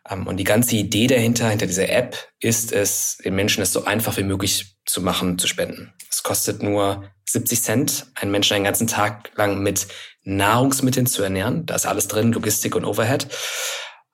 ähm, 0.09 0.27
und 0.27 0.37
die 0.37 0.43
ganze 0.43 0.75
Idee 0.75 1.07
dahinter, 1.07 1.49
hinter 1.49 1.67
dieser 1.67 1.89
App, 1.89 2.17
ist 2.39 2.71
es, 2.71 3.17
den 3.23 3.35
Menschen 3.35 3.61
es 3.61 3.73
so 3.73 3.85
einfach 3.85 4.17
wie 4.17 4.23
möglich 4.23 4.75
zu 4.85 5.01
machen, 5.01 5.37
zu 5.37 5.47
spenden. 5.47 5.93
Es 6.09 6.23
kostet 6.23 6.63
nur 6.63 7.03
70 7.25 7.61
Cent, 7.61 8.07
einen 8.15 8.31
Menschen 8.31 8.55
einen 8.55 8.63
ganzen 8.63 8.87
Tag 8.87 9.31
lang 9.35 9.61
mit 9.61 9.87
Nahrungsmitteln 10.23 11.05
zu 11.05 11.21
ernähren. 11.23 11.65
Da 11.65 11.75
ist 11.75 11.85
alles 11.85 12.07
drin, 12.07 12.33
Logistik 12.33 12.75
und 12.75 12.85
Overhead. 12.85 13.27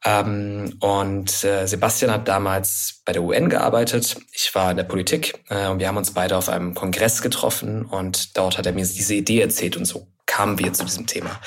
Ähm, 0.05 0.77
und 0.81 1.43
äh, 1.43 1.65
Sebastian 1.65 2.11
hat 2.11 2.27
damals 2.27 3.01
bei 3.05 3.11
der 3.11 3.23
UN 3.23 3.49
gearbeitet. 3.49 4.15
Ich 4.31 4.53
war 4.53 4.69
in 4.71 4.77
der 4.77 4.83
Politik 4.83 5.43
äh, 5.49 5.67
und 5.67 5.79
wir 5.79 5.87
haben 5.87 5.97
uns 5.97 6.11
beide 6.11 6.37
auf 6.37 6.47
einem 6.47 6.75
Kongress 6.75 7.23
getroffen 7.23 7.85
und 7.85 8.37
dort 8.37 8.57
hat 8.57 8.67
er 8.67 8.73
mir 8.73 8.85
diese 8.85 9.15
Idee 9.15 9.41
erzählt 9.41 9.77
und 9.77 9.85
so 9.85 10.07
kamen 10.27 10.59
wir 10.59 10.73
zu 10.73 10.85
diesem 10.85 11.07
Thema. 11.07 11.39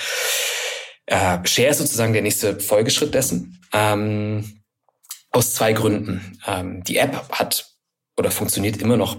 Äh, 1.06 1.38
Share 1.44 1.68
ist 1.68 1.78
sozusagen 1.78 2.12
der 2.12 2.22
nächste 2.22 2.58
Folgeschritt 2.58 3.14
dessen. 3.14 3.62
Ähm, 3.72 4.62
aus 5.30 5.54
zwei 5.54 5.72
Gründen. 5.72 6.38
Ähm, 6.46 6.82
die 6.84 6.96
App 6.96 7.30
hat 7.30 7.66
oder 8.16 8.30
funktioniert 8.30 8.78
immer 8.78 8.96
noch, 8.96 9.18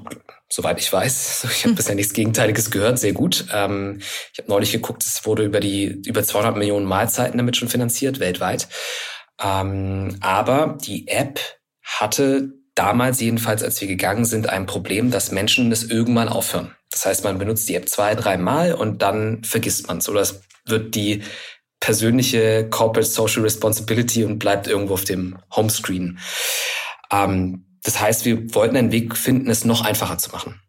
soweit 0.50 0.80
ich 0.80 0.92
weiß. 0.92 1.48
Ich 1.56 1.64
habe 1.64 1.76
bisher 1.76 1.96
nichts 1.96 2.14
Gegenteiliges 2.14 2.72
gehört, 2.72 3.00
sehr 3.00 3.14
gut. 3.14 3.46
Ähm, 3.54 4.00
ich 4.34 4.40
habe 4.40 4.50
neulich 4.50 4.72
geguckt, 4.72 5.04
es 5.04 5.26
wurde 5.26 5.44
über 5.44 5.60
die 5.60 5.86
über 6.06 6.24
200 6.24 6.58
Millionen 6.58 6.86
Mahlzeiten 6.86 7.38
damit 7.38 7.58
schon 7.58 7.70
finanziert 7.70 8.20
weltweit. 8.20 8.68
Ähm, 9.42 10.18
aber 10.22 10.78
die 10.82 11.08
App 11.08 11.40
hatte 11.84 12.54
damals 12.76 13.20
jedenfalls, 13.20 13.64
als 13.64 13.82
wir 13.82 13.88
gegangen 13.88 14.26
sind, 14.26 14.48
ein 14.48 14.66
Problem, 14.66 15.12
dass 15.12 15.32
Menschen 15.32 15.70
das 15.70 15.84
irgendwann 15.84 16.30
aufhören. 16.30 16.76
Das 16.92 17.06
heißt, 17.06 17.24
man 17.24 17.38
benutzt 17.38 17.68
die 17.70 17.76
App 17.76 17.90
zwei, 17.90 18.16
drei 18.16 18.38
Mal 18.38 18.74
und 18.74 19.02
dann 19.02 19.44
vergisst 19.44 19.88
man 19.88 19.98
es 19.98 20.10
oder 20.10 20.22
es 20.22 20.42
wird 20.66 20.96
die 20.96 21.24
persönliche 21.80 22.70
Corporate 22.70 23.10
Social 23.10 23.42
Responsibility 23.42 24.24
und 24.24 24.40
bleibt 24.40 24.68
irgendwo 24.68 24.94
auf 24.94 25.04
dem 25.04 25.40
Homescreen. 25.56 26.20
Ähm, 27.12 27.66
das 27.84 28.00
heißt, 28.00 28.26
wir 28.26 28.54
wollten 28.54 28.76
einen 28.76 28.92
Weg 28.92 29.16
finden, 29.16 29.50
es 29.50 29.66
noch 29.66 29.84
einfacher 29.84 30.18
zu 30.18 30.32
machen. 30.32 30.62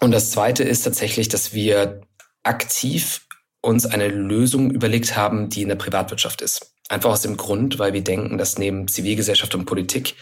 Und 0.00 0.12
das 0.12 0.30
Zweite 0.30 0.64
ist 0.64 0.82
tatsächlich, 0.82 1.28
dass 1.28 1.52
wir 1.52 2.00
aktiv 2.42 3.26
uns 3.60 3.86
eine 3.86 4.08
Lösung 4.08 4.70
überlegt 4.70 5.16
haben, 5.16 5.48
die 5.48 5.62
in 5.62 5.68
der 5.68 5.76
Privatwirtschaft 5.76 6.40
ist. 6.42 6.71
Einfach 6.88 7.10
aus 7.10 7.22
dem 7.22 7.36
Grund, 7.36 7.78
weil 7.78 7.92
wir 7.92 8.02
denken, 8.02 8.38
dass 8.38 8.58
neben 8.58 8.88
Zivilgesellschaft 8.88 9.54
und 9.54 9.64
Politik 9.64 10.16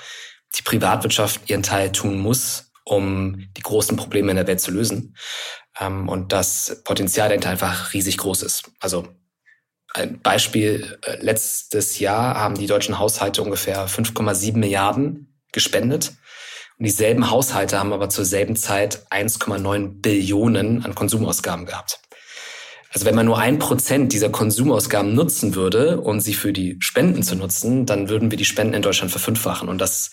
die 0.57 0.63
Privatwirtschaft 0.63 1.49
ihren 1.49 1.63
Teil 1.63 1.93
tun 1.93 2.19
muss, 2.19 2.71
um 2.85 3.49
die 3.57 3.63
großen 3.63 3.97
Probleme 3.97 4.31
in 4.31 4.37
der 4.37 4.47
Welt 4.47 4.61
zu 4.61 4.71
lösen. 4.71 5.17
Ähm, 5.79 6.09
und 6.09 6.33
das 6.33 6.83
Potenzial 6.85 7.29
dahinter 7.29 7.51
einfach 7.51 7.93
riesig 7.93 8.19
groß 8.19 8.43
ist. 8.43 8.71
Also 8.81 9.09
ein 9.95 10.21
Beispiel, 10.21 10.99
äh, 11.05 11.17
letztes 11.21 11.99
Jahr 11.99 12.37
haben 12.37 12.57
die 12.57 12.67
deutschen 12.67 12.99
Haushalte 12.99 13.43
ungefähr 13.43 13.89
5,7 13.89 14.57
Milliarden 14.59 15.41
gespendet. 15.53 16.13
Und 16.79 16.87
dieselben 16.87 17.31
Haushalte 17.31 17.79
haben 17.79 17.93
aber 17.93 18.09
zur 18.09 18.25
selben 18.25 18.57
Zeit 18.57 19.07
1,9 19.11 20.01
Billionen 20.01 20.85
an 20.85 20.95
Konsumausgaben 20.95 21.67
gehabt. 21.67 22.01
Also 22.93 23.07
wenn 23.07 23.15
man 23.15 23.27
nur 23.27 23.39
ein 23.39 23.61
Prozent 23.61 24.13
dieser 24.13 24.31
Konsumausgaben 24.31 25.15
nutzen 25.15 25.55
würde 25.55 26.01
und 26.01 26.21
sie 26.21 26.35
für 26.35 26.53
die 26.53 26.77
Spenden 26.81 27.23
zu 27.23 27.37
nutzen, 27.37 27.87
dann 27.87 28.09
würden 28.09 28.31
wir 28.33 28.39
die 28.39 28.45
Spenden 28.45 28.75
in 28.75 28.83
Deutschland 28.83 29.13
verfünffachen. 29.13 29.69
Und 29.69 29.81
das, 29.81 30.11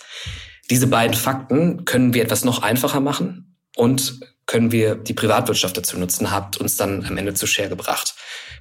diese 0.69 0.85
beiden 0.85 1.15
Fakten 1.15 1.85
können 1.85 2.13
wir 2.13 2.23
etwas 2.23 2.45
noch 2.45 2.61
einfacher 2.61 2.99
machen 2.99 3.57
und 3.75 4.19
können 4.45 4.71
wir 4.71 4.95
die 4.95 5.15
Privatwirtschaft 5.15 5.75
dazu 5.75 5.97
nutzen, 5.97 6.31
hat 6.31 6.57
uns 6.57 6.77
dann 6.77 7.03
am 7.05 7.17
Ende 7.17 7.33
zu 7.33 7.47
Share 7.47 7.69
gebracht. 7.69 8.15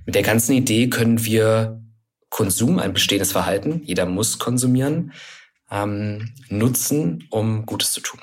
Mit 0.06 0.14
der 0.14 0.22
ganzen 0.22 0.52
Idee 0.52 0.88
können 0.88 1.24
wir 1.24 1.82
Konsum, 2.30 2.78
ein 2.78 2.94
bestehendes 2.94 3.32
Verhalten, 3.32 3.82
jeder 3.84 4.06
muss 4.06 4.38
konsumieren, 4.38 5.12
ähm, 5.70 6.34
nutzen, 6.48 7.26
um 7.30 7.66
Gutes 7.66 7.92
zu 7.92 8.00
tun. 8.00 8.20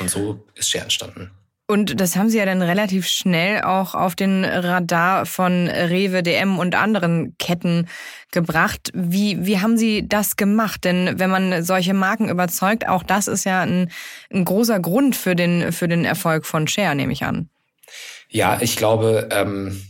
Und 0.00 0.10
so 0.10 0.46
ist 0.54 0.68
Share 0.68 0.84
entstanden. 0.84 1.30
Und 1.70 2.00
das 2.00 2.16
haben 2.16 2.30
Sie 2.30 2.38
ja 2.38 2.46
dann 2.46 2.62
relativ 2.62 3.06
schnell 3.06 3.60
auch 3.60 3.94
auf 3.94 4.14
den 4.14 4.42
Radar 4.42 5.26
von 5.26 5.68
Rewe, 5.68 6.22
DM 6.22 6.58
und 6.58 6.74
anderen 6.74 7.36
Ketten 7.38 7.88
gebracht. 8.32 8.90
Wie, 8.94 9.44
wie 9.44 9.60
haben 9.60 9.76
Sie 9.76 10.08
das 10.08 10.36
gemacht? 10.36 10.84
Denn 10.84 11.18
wenn 11.18 11.28
man 11.28 11.62
solche 11.62 11.92
Marken 11.92 12.30
überzeugt, 12.30 12.88
auch 12.88 13.02
das 13.02 13.28
ist 13.28 13.44
ja 13.44 13.60
ein, 13.60 13.90
ein 14.32 14.46
großer 14.46 14.80
Grund 14.80 15.14
für 15.14 15.36
den, 15.36 15.70
für 15.70 15.88
den 15.88 16.06
Erfolg 16.06 16.46
von 16.46 16.66
Share, 16.68 16.94
nehme 16.94 17.12
ich 17.12 17.24
an. 17.24 17.50
Ja, 18.30 18.56
ich 18.62 18.76
glaube, 18.76 19.28
ähm, 19.30 19.82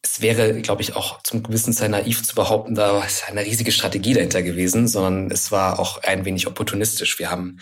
es 0.00 0.22
wäre, 0.22 0.58
glaube 0.62 0.80
ich, 0.80 0.96
auch 0.96 1.22
zum 1.22 1.42
gewissen 1.42 1.76
Teil 1.76 1.90
naiv 1.90 2.22
zu 2.22 2.34
behaupten, 2.34 2.74
da 2.74 3.04
ist 3.04 3.28
eine 3.28 3.44
riesige 3.44 3.72
Strategie 3.72 4.14
dahinter 4.14 4.42
gewesen, 4.42 4.88
sondern 4.88 5.30
es 5.30 5.52
war 5.52 5.78
auch 5.78 6.02
ein 6.02 6.24
wenig 6.24 6.46
opportunistisch. 6.46 7.18
Wir 7.18 7.30
haben 7.30 7.58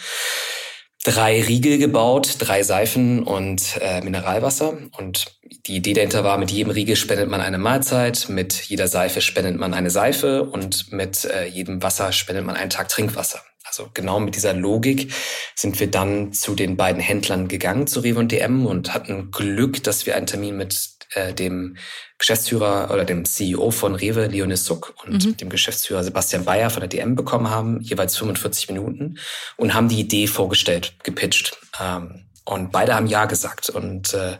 drei 1.05 1.43
Riegel 1.43 1.79
gebaut, 1.79 2.37
drei 2.39 2.63
Seifen 2.63 3.23
und 3.23 3.79
äh, 3.81 4.01
Mineralwasser. 4.03 4.79
Und 4.97 5.27
die 5.67 5.77
Idee 5.77 5.95
dahinter 5.95 6.25
war, 6.25 6.39
mit 6.39 6.51
jedem 6.51 6.71
Riegel 6.71 6.97
spendet 6.97 7.29
man 7.29 7.41
eine 7.41 7.59
Mahlzeit, 7.59 8.29
mit 8.29 8.55
jeder 8.55 8.89
Seife 8.89 9.21
spendet 9.21 9.57
man 9.57 9.75
eine 9.75 9.91
Seife 9.91 10.45
und 10.45 10.93
mit 10.93 11.25
äh, 11.25 11.47
jedem 11.47 11.83
Wasser 11.83 12.13
spendet 12.13 12.45
man 12.45 12.57
einen 12.57 12.71
Tag 12.71 12.89
Trinkwasser. 12.89 13.41
Also 13.65 13.89
genau 13.95 14.21
mit 14.21 14.37
dieser 14.37 14.53
Logik 14.53 15.13
sind 15.55 15.81
wir 15.81 15.91
dann 15.91 16.33
zu 16.33 16.55
den 16.55 16.77
beiden 16.77 17.01
Händlern 17.01 17.49
gegangen, 17.49 17.87
zu 17.87 18.01
Rewe 18.01 18.19
und 18.19 18.31
DM 18.31 18.67
und 18.67 18.93
hatten 18.93 19.31
Glück, 19.31 19.83
dass 19.83 20.05
wir 20.05 20.15
einen 20.15 20.27
Termin 20.27 20.57
mit 20.57 20.92
äh, 21.15 21.33
dem 21.33 21.77
Geschäftsführer 22.19 22.91
oder 22.93 23.05
dem 23.05 23.25
CEO 23.25 23.71
von 23.71 23.95
Rewe, 23.95 24.27
Leonis 24.27 24.65
Suck, 24.65 24.95
und 25.05 25.25
mhm. 25.25 25.37
dem 25.37 25.49
Geschäftsführer 25.49 26.05
Sebastian 26.05 26.45
Bayer 26.45 26.71
von 26.71 26.81
der 26.81 26.89
DM 26.89 27.15
bekommen 27.15 27.51
haben, 27.51 27.81
jeweils 27.81 28.17
45 28.17 28.69
Minuten, 28.69 29.19
und 29.57 29.75
haben 29.75 29.89
die 29.89 30.01
Idee 30.01 30.27
vorgestellt, 30.27 30.95
gepitcht. 31.03 31.57
Ähm, 31.81 32.27
und 32.45 32.73
beide 32.73 32.95
haben 32.95 33.07
Ja 33.07 33.27
gesagt 33.27 33.71
und 33.71 34.15
äh, 34.15 34.37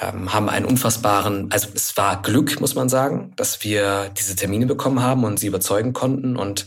ähm, 0.00 0.32
haben 0.32 0.48
einen 0.48 0.64
unfassbaren, 0.64 1.50
also 1.50 1.68
es 1.74 1.96
war 1.96 2.22
Glück, 2.22 2.60
muss 2.60 2.76
man 2.76 2.88
sagen, 2.88 3.32
dass 3.36 3.64
wir 3.64 4.10
diese 4.16 4.36
Termine 4.36 4.66
bekommen 4.66 5.02
haben 5.02 5.24
und 5.24 5.38
sie 5.38 5.48
überzeugen 5.48 5.92
konnten 5.92 6.36
und 6.36 6.66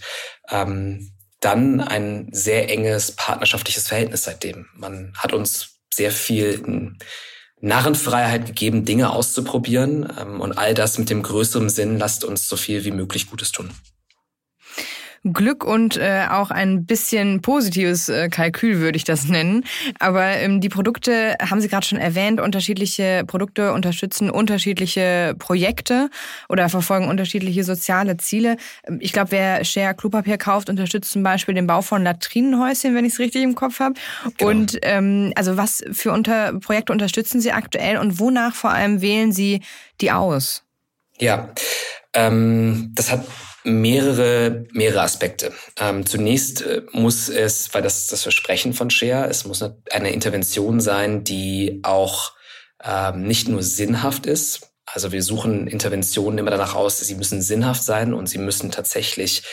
ähm, 0.49 1.11
dann 1.39 1.79
ein 1.79 2.27
sehr 2.31 2.69
enges 2.69 3.13
partnerschaftliches 3.13 3.87
Verhältnis 3.87 4.23
seitdem. 4.23 4.67
Man 4.73 5.13
hat 5.17 5.31
uns 5.31 5.79
sehr 5.93 6.11
viel 6.11 6.89
Narrenfreiheit 7.61 8.45
gegeben, 8.45 8.85
Dinge 8.85 9.11
auszuprobieren 9.11 10.07
ähm, 10.19 10.41
und 10.41 10.57
all 10.57 10.73
das 10.73 10.97
mit 10.97 11.09
dem 11.09 11.23
größeren 11.23 11.69
Sinn, 11.69 11.97
lasst 11.97 12.23
uns 12.23 12.47
so 12.47 12.55
viel 12.55 12.85
wie 12.85 12.91
möglich 12.91 13.29
Gutes 13.29 13.51
tun. 13.51 13.69
Glück 15.23 15.63
und 15.63 15.97
äh, 15.97 16.25
auch 16.29 16.51
ein 16.51 16.85
bisschen 16.85 17.41
positives 17.41 18.09
äh, 18.09 18.29
Kalkül 18.29 18.79
würde 18.79 18.95
ich 18.95 19.03
das 19.03 19.27
nennen. 19.27 19.65
Aber 19.99 20.25
ähm, 20.25 20.61
die 20.61 20.69
Produkte 20.69 21.35
haben 21.41 21.61
Sie 21.61 21.67
gerade 21.67 21.85
schon 21.85 21.99
erwähnt. 21.99 22.39
Unterschiedliche 22.39 23.23
Produkte 23.27 23.73
unterstützen 23.73 24.29
unterschiedliche 24.29 25.35
Projekte 25.37 26.09
oder 26.47 26.69
verfolgen 26.69 27.07
unterschiedliche 27.07 27.63
soziale 27.63 28.17
Ziele. 28.17 28.57
Ähm, 28.87 28.99
ich 29.01 29.13
glaube, 29.13 29.31
wer 29.31 29.63
Share 29.65 29.93
Klopapier 29.93 30.37
kauft, 30.37 30.69
unterstützt 30.69 31.11
zum 31.11 31.23
Beispiel 31.23 31.55
den 31.55 31.67
Bau 31.67 31.81
von 31.81 32.03
Latrinenhäuschen, 32.03 32.95
wenn 32.95 33.05
ich 33.05 33.13
es 33.13 33.19
richtig 33.19 33.43
im 33.43 33.55
Kopf 33.55 33.79
habe. 33.79 33.95
Genau. 34.37 34.51
Und 34.51 34.79
ähm, 34.83 35.33
also 35.35 35.57
was 35.57 35.83
für 35.91 36.11
unter 36.11 36.53
Projekte 36.59 36.93
unterstützen 36.93 37.41
Sie 37.41 37.51
aktuell 37.51 37.97
und 37.97 38.19
wonach 38.19 38.55
vor 38.55 38.71
allem 38.71 39.01
wählen 39.01 39.31
Sie 39.31 39.61
die 40.01 40.11
aus? 40.11 40.63
Ja, 41.19 41.49
ähm, 42.13 42.91
das 42.95 43.11
hat 43.11 43.25
mehrere, 43.69 44.65
mehrere 44.71 45.01
Aspekte. 45.01 45.53
Ähm, 45.79 46.05
zunächst 46.05 46.61
äh, 46.61 46.81
muss 46.91 47.29
es, 47.29 47.73
weil 47.73 47.81
das 47.81 48.07
das 48.07 48.23
Versprechen 48.23 48.73
von 48.73 48.89
Share, 48.89 49.29
es 49.29 49.45
muss 49.45 49.63
eine 49.91 50.11
Intervention 50.11 50.81
sein, 50.81 51.23
die 51.23 51.79
auch 51.83 52.33
ähm, 52.83 53.23
nicht 53.23 53.47
nur 53.47 53.63
sinnhaft 53.63 54.25
ist. 54.25 54.69
Also 54.85 55.11
wir 55.11 55.21
suchen 55.21 55.67
Interventionen 55.67 56.39
immer 56.39 56.51
danach 56.51 56.73
aus, 56.73 56.99
sie 56.99 57.15
müssen 57.15 57.41
sinnhaft 57.41 57.83
sein 57.83 58.13
und 58.13 58.27
sie 58.27 58.39
müssen 58.39 58.71
tatsächlich, 58.71 59.43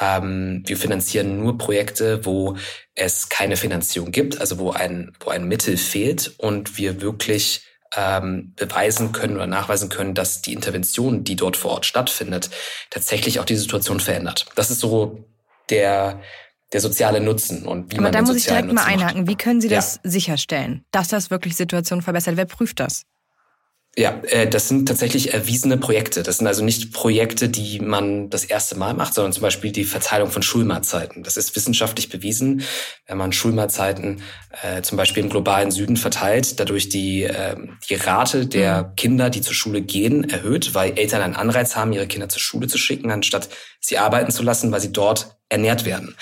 ähm, 0.00 0.62
wir 0.64 0.76
finanzieren 0.76 1.40
nur 1.40 1.58
Projekte, 1.58 2.24
wo 2.24 2.56
es 2.94 3.28
keine 3.28 3.56
Finanzierung 3.56 4.12
gibt, 4.12 4.40
also 4.40 4.58
wo 4.58 4.70
ein, 4.70 5.12
wo 5.20 5.30
ein 5.30 5.48
Mittel 5.48 5.76
fehlt 5.76 6.34
und 6.38 6.78
wir 6.78 7.00
wirklich 7.00 7.65
ähm, 7.94 8.52
beweisen 8.56 9.12
können 9.12 9.36
oder 9.36 9.46
nachweisen 9.46 9.88
können, 9.88 10.14
dass 10.14 10.42
die 10.42 10.52
Intervention, 10.52 11.24
die 11.24 11.36
dort 11.36 11.56
vor 11.56 11.72
Ort 11.72 11.86
stattfindet, 11.86 12.50
tatsächlich 12.90 13.40
auch 13.40 13.44
die 13.44 13.56
Situation 13.56 14.00
verändert. 14.00 14.46
Das 14.54 14.70
ist 14.70 14.80
so 14.80 15.24
der 15.70 16.20
der 16.72 16.80
soziale 16.80 17.20
Nutzen 17.20 17.64
und 17.64 17.92
wie 17.92 17.96
Aber 17.96 18.04
man 18.04 18.12
da 18.12 18.22
muss 18.22 18.36
ich 18.36 18.44
direkt 18.44 18.66
Nutzen 18.66 18.74
mal 18.74 18.84
einhaken. 18.84 19.20
Macht. 19.20 19.28
Wie 19.28 19.36
können 19.36 19.60
Sie 19.60 19.68
das 19.68 20.00
ja. 20.02 20.10
sicherstellen, 20.10 20.84
dass 20.90 21.08
das 21.08 21.30
wirklich 21.30 21.54
Situation 21.54 22.02
verbessert? 22.02 22.36
Wer 22.36 22.46
prüft 22.46 22.80
das? 22.80 23.04
Ja, 23.98 24.20
äh, 24.28 24.46
das 24.46 24.68
sind 24.68 24.86
tatsächlich 24.86 25.32
erwiesene 25.32 25.78
Projekte. 25.78 26.22
Das 26.22 26.36
sind 26.36 26.46
also 26.46 26.62
nicht 26.62 26.92
Projekte, 26.92 27.48
die 27.48 27.80
man 27.80 28.28
das 28.28 28.44
erste 28.44 28.76
Mal 28.76 28.92
macht, 28.92 29.14
sondern 29.14 29.32
zum 29.32 29.40
Beispiel 29.40 29.72
die 29.72 29.84
Verteilung 29.84 30.30
von 30.30 30.42
Schulmahlzeiten. 30.42 31.22
Das 31.22 31.38
ist 31.38 31.56
wissenschaftlich 31.56 32.10
bewiesen. 32.10 32.62
Wenn 33.06 33.16
man 33.16 33.32
Schulmahlzeiten 33.32 34.20
äh, 34.62 34.82
zum 34.82 34.98
Beispiel 34.98 35.22
im 35.22 35.30
globalen 35.30 35.70
Süden 35.70 35.96
verteilt, 35.96 36.60
dadurch 36.60 36.90
die, 36.90 37.22
äh, 37.22 37.56
die 37.88 37.94
Rate 37.94 38.46
der 38.46 38.82
mhm. 38.82 38.96
Kinder, 38.96 39.30
die 39.30 39.40
zur 39.40 39.54
Schule 39.54 39.80
gehen, 39.80 40.28
erhöht, 40.28 40.74
weil 40.74 40.98
Eltern 40.98 41.22
einen 41.22 41.36
Anreiz 41.36 41.74
haben, 41.74 41.94
ihre 41.94 42.06
Kinder 42.06 42.28
zur 42.28 42.40
Schule 42.40 42.66
zu 42.66 42.76
schicken, 42.76 43.10
anstatt 43.10 43.48
sie 43.80 43.96
arbeiten 43.96 44.30
zu 44.30 44.42
lassen, 44.42 44.72
weil 44.72 44.80
sie 44.80 44.92
dort 44.92 45.38
ernährt 45.48 45.86
werden. 45.86 46.16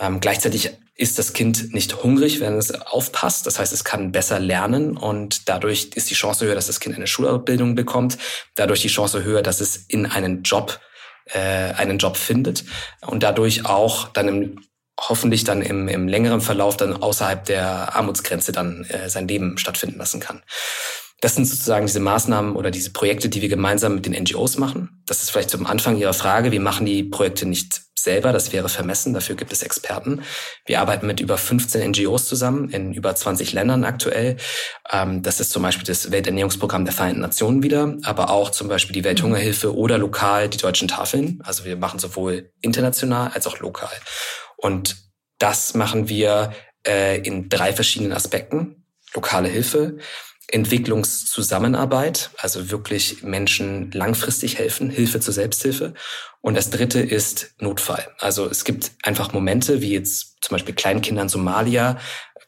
Ähm, 0.00 0.20
gleichzeitig 0.20 0.70
ist 0.98 1.18
das 1.18 1.32
Kind 1.32 1.72
nicht 1.72 2.02
hungrig, 2.02 2.40
wenn 2.40 2.58
es 2.58 2.72
aufpasst. 2.72 3.46
Das 3.46 3.58
heißt, 3.60 3.72
es 3.72 3.84
kann 3.84 4.10
besser 4.10 4.40
lernen 4.40 4.96
und 4.96 5.48
dadurch 5.48 5.90
ist 5.94 6.10
die 6.10 6.14
Chance 6.14 6.44
höher, 6.44 6.56
dass 6.56 6.66
das 6.66 6.80
Kind 6.80 6.96
eine 6.96 7.06
Schulausbildung 7.06 7.76
bekommt. 7.76 8.18
Dadurch 8.56 8.82
die 8.82 8.88
Chance 8.88 9.22
höher, 9.22 9.42
dass 9.42 9.60
es 9.60 9.76
in 9.76 10.06
einen 10.06 10.42
Job 10.42 10.80
äh, 11.26 11.72
einen 11.74 11.98
Job 11.98 12.16
findet 12.16 12.64
und 13.06 13.22
dadurch 13.22 13.64
auch 13.64 14.08
dann 14.08 14.28
im 14.28 14.60
hoffentlich 15.00 15.44
dann 15.44 15.62
im, 15.62 15.86
im 15.86 16.08
längeren 16.08 16.40
Verlauf 16.40 16.76
dann 16.76 17.00
außerhalb 17.00 17.44
der 17.44 17.94
Armutsgrenze 17.94 18.50
dann 18.50 18.84
äh, 18.86 19.08
sein 19.08 19.28
Leben 19.28 19.56
stattfinden 19.56 19.98
lassen 19.98 20.18
kann. 20.18 20.42
Das 21.20 21.36
sind 21.36 21.44
sozusagen 21.44 21.86
diese 21.86 22.00
Maßnahmen 22.00 22.56
oder 22.56 22.72
diese 22.72 22.92
Projekte, 22.92 23.28
die 23.28 23.40
wir 23.40 23.48
gemeinsam 23.48 23.94
mit 23.94 24.06
den 24.06 24.20
NGOs 24.20 24.58
machen. 24.58 25.02
Das 25.06 25.22
ist 25.22 25.30
vielleicht 25.30 25.50
zum 25.50 25.66
Anfang 25.66 25.96
Ihrer 25.96 26.14
Frage. 26.14 26.50
Wir 26.50 26.60
machen 26.60 26.86
die 26.86 27.04
Projekte 27.04 27.46
nicht 27.46 27.82
selber, 28.08 28.32
das 28.32 28.54
wäre 28.54 28.70
vermessen, 28.70 29.12
dafür 29.12 29.36
gibt 29.36 29.52
es 29.52 29.62
Experten. 29.62 30.22
Wir 30.64 30.80
arbeiten 30.80 31.06
mit 31.06 31.20
über 31.20 31.36
15 31.36 31.90
NGOs 31.90 32.24
zusammen 32.24 32.70
in 32.70 32.94
über 32.94 33.14
20 33.14 33.52
Ländern 33.52 33.84
aktuell. 33.84 34.38
Ähm, 34.90 35.22
das 35.22 35.40
ist 35.40 35.50
zum 35.50 35.62
Beispiel 35.62 35.84
das 35.84 36.10
Welternährungsprogramm 36.10 36.86
der 36.86 36.94
Vereinten 36.94 37.20
Nationen 37.20 37.62
wieder, 37.62 37.96
aber 38.04 38.30
auch 38.30 38.50
zum 38.50 38.68
Beispiel 38.68 38.94
die 38.94 39.04
Welthungerhilfe 39.04 39.76
oder 39.76 39.98
lokal 39.98 40.48
die 40.48 40.56
deutschen 40.56 40.88
Tafeln. 40.88 41.42
Also 41.44 41.66
wir 41.66 41.76
machen 41.76 41.98
sowohl 41.98 42.50
international 42.62 43.30
als 43.34 43.46
auch 43.46 43.58
lokal. 43.58 43.92
Und 44.56 44.96
das 45.38 45.74
machen 45.74 46.08
wir 46.08 46.54
äh, 46.86 47.20
in 47.20 47.50
drei 47.50 47.74
verschiedenen 47.74 48.14
Aspekten. 48.14 48.86
Lokale 49.14 49.48
Hilfe, 49.48 49.98
Entwicklungszusammenarbeit, 50.50 52.30
also 52.38 52.70
wirklich 52.70 53.22
Menschen 53.22 53.90
langfristig 53.90 54.58
helfen, 54.58 54.88
Hilfe 54.88 55.20
zur 55.20 55.34
Selbsthilfe. 55.34 55.92
Und 56.40 56.56
das 56.56 56.70
dritte 56.70 57.00
ist 57.00 57.54
Notfall. 57.60 58.08
Also 58.18 58.48
es 58.48 58.64
gibt 58.64 58.92
einfach 59.02 59.32
Momente, 59.32 59.82
wie 59.82 59.92
jetzt 59.92 60.38
zum 60.40 60.54
Beispiel 60.54 60.74
Kleinkinder 60.74 61.22
in 61.22 61.28
Somalia, 61.28 61.98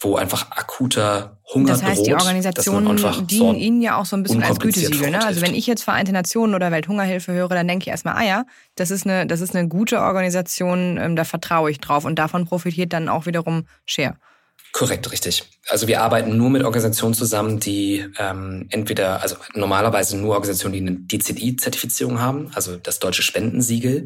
wo 0.00 0.16
einfach 0.16 0.50
akuter 0.50 1.38
Hunger 1.52 1.72
Das 1.72 1.82
heißt, 1.82 1.98
droht, 1.98 2.06
die 2.06 2.14
Organisationen 2.14 3.26
dienen 3.26 3.54
Ihnen 3.56 3.82
ja 3.82 3.96
auch 3.96 4.06
so 4.06 4.16
ein 4.16 4.22
bisschen 4.22 4.42
als 4.42 4.58
Gütesiegel. 4.58 5.10
Ne? 5.10 5.22
Also 5.22 5.42
wenn 5.42 5.54
ich 5.54 5.66
jetzt 5.66 5.82
Vereinte 5.82 6.12
Nationen 6.12 6.54
oder 6.54 6.70
Welthungerhilfe 6.70 7.32
höre, 7.32 7.50
dann 7.50 7.68
denke 7.68 7.82
ich 7.82 7.88
erstmal, 7.88 8.14
ah 8.14 8.24
ja, 8.24 8.44
das 8.76 8.90
ist 8.90 9.04
eine, 9.04 9.26
das 9.26 9.42
ist 9.42 9.54
eine 9.54 9.68
gute 9.68 10.00
Organisation, 10.00 10.96
ähm, 10.96 11.16
da 11.16 11.24
vertraue 11.24 11.70
ich 11.70 11.80
drauf. 11.80 12.06
Und 12.06 12.18
davon 12.18 12.46
profitiert 12.46 12.94
dann 12.94 13.10
auch 13.10 13.26
wiederum 13.26 13.66
Share. 13.84 14.16
Korrekt, 14.72 15.10
richtig. 15.10 15.42
Also 15.68 15.88
wir 15.88 16.00
arbeiten 16.00 16.36
nur 16.36 16.48
mit 16.48 16.62
Organisationen 16.62 17.14
zusammen, 17.14 17.58
die 17.58 18.06
ähm, 18.18 18.66
entweder, 18.70 19.20
also 19.20 19.36
normalerweise 19.54 20.16
nur 20.16 20.34
Organisationen, 20.34 20.72
die 20.72 20.80
eine 20.80 20.96
DCI-Zertifizierung 20.96 22.20
haben, 22.20 22.50
also 22.54 22.76
das 22.76 23.00
deutsche 23.00 23.22
Spendensiegel. 23.22 24.04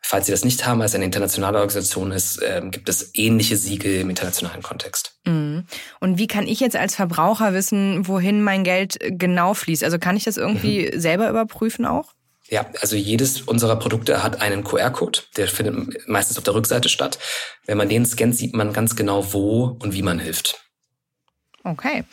Falls 0.00 0.26
sie 0.26 0.32
das 0.32 0.44
nicht 0.44 0.66
haben, 0.66 0.80
als 0.80 0.94
eine 0.94 1.04
internationale 1.04 1.58
Organisation 1.58 2.12
ist, 2.12 2.40
ähm, 2.42 2.70
gibt 2.70 2.88
es 2.88 3.10
ähnliche 3.14 3.56
Siegel 3.56 4.00
im 4.00 4.10
internationalen 4.10 4.62
Kontext. 4.62 5.18
Mhm. 5.26 5.64
Und 6.00 6.18
wie 6.18 6.26
kann 6.26 6.46
ich 6.46 6.60
jetzt 6.60 6.76
als 6.76 6.94
Verbraucher 6.94 7.52
wissen, 7.52 8.08
wohin 8.08 8.42
mein 8.42 8.64
Geld 8.64 8.98
genau 9.00 9.52
fließt? 9.52 9.84
Also 9.84 9.98
kann 9.98 10.16
ich 10.16 10.24
das 10.24 10.38
irgendwie 10.38 10.90
mhm. 10.92 11.00
selber 11.00 11.28
überprüfen 11.28 11.84
auch? 11.84 12.14
Ja, 12.48 12.66
also 12.80 12.96
jedes 12.96 13.40
unserer 13.42 13.76
Produkte 13.76 14.22
hat 14.22 14.40
einen 14.40 14.62
QR-Code, 14.62 15.20
der 15.36 15.48
findet 15.48 16.06
meistens 16.08 16.38
auf 16.38 16.44
der 16.44 16.54
Rückseite 16.54 16.88
statt. 16.88 17.18
Wenn 17.66 17.78
man 17.78 17.88
den 17.88 18.06
scannt, 18.06 18.36
sieht 18.36 18.54
man 18.54 18.72
ganz 18.72 18.94
genau, 18.94 19.32
wo 19.32 19.76
und 19.80 19.94
wie 19.94 20.02
man 20.02 20.20
hilft. 20.20 20.65
Okay. 21.66 22.04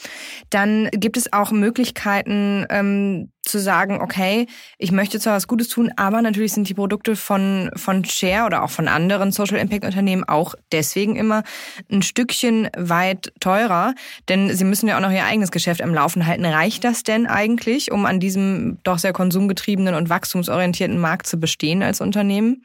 Dann 0.50 0.90
gibt 0.92 1.16
es 1.16 1.32
auch 1.32 1.52
Möglichkeiten 1.52 2.66
ähm, 2.72 3.30
zu 3.44 3.60
sagen, 3.60 4.02
okay, 4.02 4.48
ich 4.80 4.92
möchte 4.92 5.20
zwar 5.20 5.36
was 5.36 5.48
Gutes 5.48 5.68
tun, 5.68 5.92
aber 5.96 6.24
natürlich 6.24 6.54
sind 6.54 6.70
die 6.70 6.74
Produkte 6.74 7.16
von, 7.16 7.70
von 7.76 8.04
Share 8.04 8.48
oder 8.48 8.64
auch 8.64 8.72
von 8.72 8.88
anderen 8.88 9.32
Social 9.32 9.60
Impact 9.60 9.86
Unternehmen 9.86 10.24
auch 10.24 10.56
deswegen 10.72 11.16
immer 11.16 11.44
ein 11.92 12.02
Stückchen 12.02 12.68
weit 12.76 13.32
teurer, 13.40 13.94
denn 14.28 14.56
sie 14.56 14.64
müssen 14.64 14.88
ja 14.88 14.98
auch 14.98 15.02
noch 15.02 15.12
ihr 15.12 15.26
eigenes 15.26 15.52
Geschäft 15.52 15.84
am 15.84 15.94
Laufen 15.94 16.26
halten. 16.26 16.46
Reicht 16.46 16.84
das 16.84 17.04
denn 17.04 17.28
eigentlich, 17.28 17.92
um 17.92 18.08
an 18.08 18.20
diesem 18.20 18.80
doch 18.84 18.98
sehr 18.98 19.14
konsumgetriebenen 19.14 19.94
und 19.94 20.10
wachstumsorientierten 20.10 20.98
Markt 20.98 21.28
zu 21.28 21.40
bestehen 21.40 21.84
als 21.84 22.02
Unternehmen? 22.02 22.64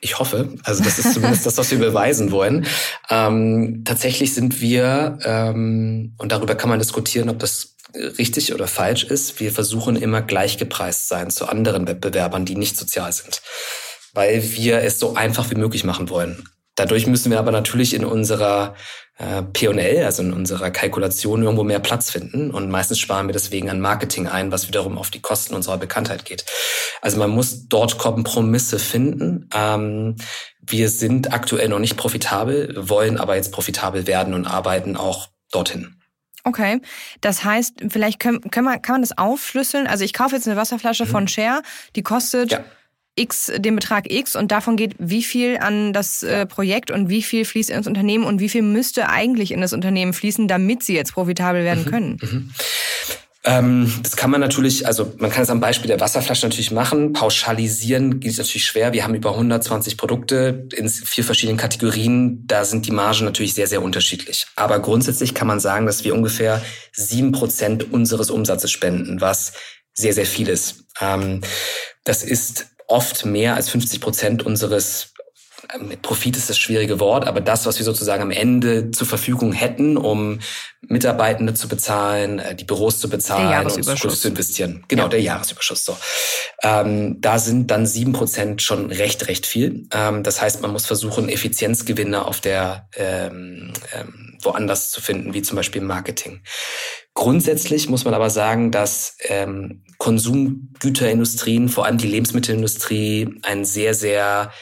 Ich 0.00 0.18
hoffe. 0.18 0.54
Also 0.62 0.84
das 0.84 0.98
ist 0.98 1.14
zumindest 1.14 1.44
das, 1.44 1.58
was 1.58 1.70
wir 1.70 1.78
beweisen 1.78 2.30
wollen. 2.30 2.66
Ähm, 3.10 3.82
tatsächlich 3.84 4.32
sind 4.32 4.60
wir, 4.60 5.18
ähm, 5.24 6.14
und 6.18 6.32
darüber 6.32 6.54
kann 6.54 6.70
man 6.70 6.78
diskutieren, 6.78 7.28
ob 7.28 7.38
das 7.40 7.74
richtig 7.94 8.54
oder 8.54 8.66
falsch 8.66 9.04
ist, 9.04 9.40
wir 9.40 9.52
versuchen 9.52 9.96
immer 9.96 10.22
gleich 10.22 10.58
gepreist 10.58 11.08
sein 11.08 11.30
zu 11.30 11.46
anderen 11.46 11.86
Wettbewerbern, 11.86 12.44
die 12.44 12.56
nicht 12.56 12.76
sozial 12.76 13.12
sind. 13.12 13.42
Weil 14.12 14.42
wir 14.52 14.82
es 14.82 14.98
so 14.98 15.14
einfach 15.14 15.50
wie 15.50 15.56
möglich 15.56 15.84
machen 15.84 16.10
wollen. 16.10 16.48
Dadurch 16.74 17.06
müssen 17.06 17.30
wir 17.30 17.38
aber 17.38 17.50
natürlich 17.50 17.94
in 17.94 18.04
unserer 18.04 18.76
äh, 19.18 19.42
P&L, 19.42 20.04
also 20.04 20.22
in 20.22 20.32
unserer 20.32 20.70
Kalkulation 20.70 21.42
irgendwo 21.42 21.64
mehr 21.64 21.80
Platz 21.80 22.10
finden 22.10 22.50
und 22.50 22.70
meistens 22.70 23.00
sparen 23.00 23.26
wir 23.26 23.32
deswegen 23.32 23.68
an 23.68 23.80
Marketing 23.80 24.28
ein, 24.28 24.52
was 24.52 24.68
wiederum 24.68 24.96
auf 24.96 25.10
die 25.10 25.20
Kosten 25.20 25.54
unserer 25.54 25.76
Bekanntheit 25.76 26.24
geht. 26.24 26.44
Also 27.02 27.18
man 27.18 27.30
muss 27.30 27.68
dort 27.68 27.98
Kompromisse 27.98 28.78
finden. 28.78 29.48
Ähm, 29.54 30.16
wir 30.60 30.88
sind 30.88 31.32
aktuell 31.32 31.68
noch 31.68 31.80
nicht 31.80 31.96
profitabel, 31.96 32.74
wollen 32.76 33.18
aber 33.18 33.36
jetzt 33.36 33.52
profitabel 33.52 34.06
werden 34.06 34.34
und 34.34 34.46
arbeiten 34.46 34.96
auch 34.96 35.28
dorthin. 35.50 35.96
Okay, 36.44 36.80
das 37.20 37.44
heißt, 37.44 37.74
vielleicht 37.88 38.20
können, 38.20 38.40
können 38.50 38.66
man, 38.66 38.80
kann 38.80 38.94
man 38.94 39.02
das 39.02 39.18
aufschlüsseln. 39.18 39.86
Also 39.86 40.04
ich 40.04 40.12
kaufe 40.12 40.36
jetzt 40.36 40.46
eine 40.46 40.56
Wasserflasche 40.56 41.04
mhm. 41.04 41.08
von 41.08 41.28
Share, 41.28 41.62
die 41.96 42.02
kostet 42.02 42.52
ja. 42.52 42.64
X, 43.18 43.52
den 43.56 43.74
Betrag 43.74 44.10
X 44.10 44.36
und 44.36 44.52
davon 44.52 44.76
geht 44.76 44.94
wie 44.98 45.22
viel 45.22 45.58
an 45.58 45.92
das 45.92 46.22
äh, 46.22 46.46
Projekt 46.46 46.90
und 46.90 47.08
wie 47.08 47.22
viel 47.22 47.44
fließt 47.44 47.70
ins 47.70 47.86
Unternehmen 47.86 48.24
und 48.24 48.40
wie 48.40 48.48
viel 48.48 48.62
müsste 48.62 49.08
eigentlich 49.08 49.52
in 49.52 49.60
das 49.60 49.72
Unternehmen 49.72 50.12
fließen, 50.12 50.48
damit 50.48 50.82
sie 50.82 50.94
jetzt 50.94 51.12
profitabel 51.12 51.64
werden 51.64 51.84
mhm. 51.84 51.90
können? 51.90 52.16
Mhm. 52.20 52.50
Ähm, 53.44 53.92
das 54.02 54.16
kann 54.16 54.30
man 54.30 54.40
natürlich, 54.40 54.86
also 54.86 55.12
man 55.18 55.30
kann 55.30 55.42
es 55.42 55.50
am 55.50 55.60
Beispiel 55.60 55.88
der 55.88 56.00
Wasserflasche 56.00 56.46
natürlich 56.46 56.70
machen. 56.70 57.12
Pauschalisieren 57.12 58.20
geht 58.20 58.36
natürlich 58.36 58.64
schwer. 58.64 58.92
Wir 58.92 59.04
haben 59.04 59.14
über 59.14 59.30
120 59.30 59.96
Produkte 59.96 60.68
in 60.76 60.88
vier 60.88 61.24
verschiedenen 61.24 61.56
Kategorien. 61.56 62.46
Da 62.46 62.64
sind 62.64 62.86
die 62.86 62.90
Margen 62.90 63.24
natürlich 63.24 63.54
sehr, 63.54 63.66
sehr 63.66 63.82
unterschiedlich. 63.82 64.46
Aber 64.56 64.80
grundsätzlich 64.80 65.34
kann 65.34 65.46
man 65.46 65.60
sagen, 65.60 65.86
dass 65.86 66.04
wir 66.04 66.14
ungefähr 66.14 66.60
sieben 66.92 67.32
Prozent 67.32 67.92
unseres 67.92 68.30
Umsatzes 68.30 68.70
spenden, 68.70 69.20
was 69.20 69.52
sehr, 69.94 70.12
sehr 70.12 70.26
viel 70.26 70.48
ist. 70.48 70.84
Ähm, 71.00 71.40
das 72.04 72.24
ist 72.24 72.66
oft 72.88 73.24
mehr 73.24 73.54
als 73.54 73.68
50 73.70 74.00
Prozent 74.00 74.42
unseres 74.44 75.12
ähm, 75.74 75.92
Profit 76.02 76.36
ist 76.36 76.48
das 76.48 76.58
schwierige 76.58 77.00
Wort, 77.00 77.26
aber 77.26 77.40
das, 77.40 77.66
was 77.66 77.78
wir 77.78 77.84
sozusagen 77.84 78.22
am 78.22 78.30
Ende 78.30 78.90
zur 78.90 79.06
Verfügung 79.06 79.52
hätten, 79.52 79.96
um 79.96 80.38
Mitarbeitende 80.82 81.54
zu 81.54 81.68
bezahlen, 81.68 82.38
äh, 82.38 82.54
die 82.54 82.64
Büros 82.64 83.00
zu 83.00 83.08
bezahlen 83.08 83.66
und 83.66 84.16
zu 84.16 84.28
investieren. 84.28 84.84
Genau, 84.88 85.04
ja. 85.04 85.08
der 85.08 85.20
Jahresüberschuss. 85.20 85.84
So. 85.84 85.96
Ähm, 86.62 87.20
da 87.20 87.38
sind 87.38 87.70
dann 87.70 87.86
sieben 87.86 88.12
Prozent 88.12 88.62
schon 88.62 88.90
recht, 88.90 89.28
recht 89.28 89.46
viel. 89.46 89.88
Ähm, 89.92 90.22
das 90.22 90.40
heißt, 90.40 90.62
man 90.62 90.70
muss 90.70 90.86
versuchen, 90.86 91.28
Effizienzgewinne 91.28 92.24
auf 92.24 92.40
der 92.40 92.88
ähm, 92.96 93.72
ähm, 93.94 94.38
woanders 94.40 94.90
zu 94.90 95.00
finden, 95.00 95.34
wie 95.34 95.42
zum 95.42 95.56
Beispiel 95.56 95.82
Marketing. 95.82 96.42
Grundsätzlich 97.18 97.88
muss 97.88 98.04
man 98.04 98.14
aber 98.14 98.30
sagen, 98.30 98.70
dass 98.70 99.16
ähm, 99.24 99.82
Konsumgüterindustrien, 99.98 101.68
vor 101.68 101.84
allem 101.84 101.98
die 101.98 102.06
Lebensmittelindustrie, 102.06 103.40
ein 103.42 103.64
sehr, 103.64 103.94
sehr 103.94 104.52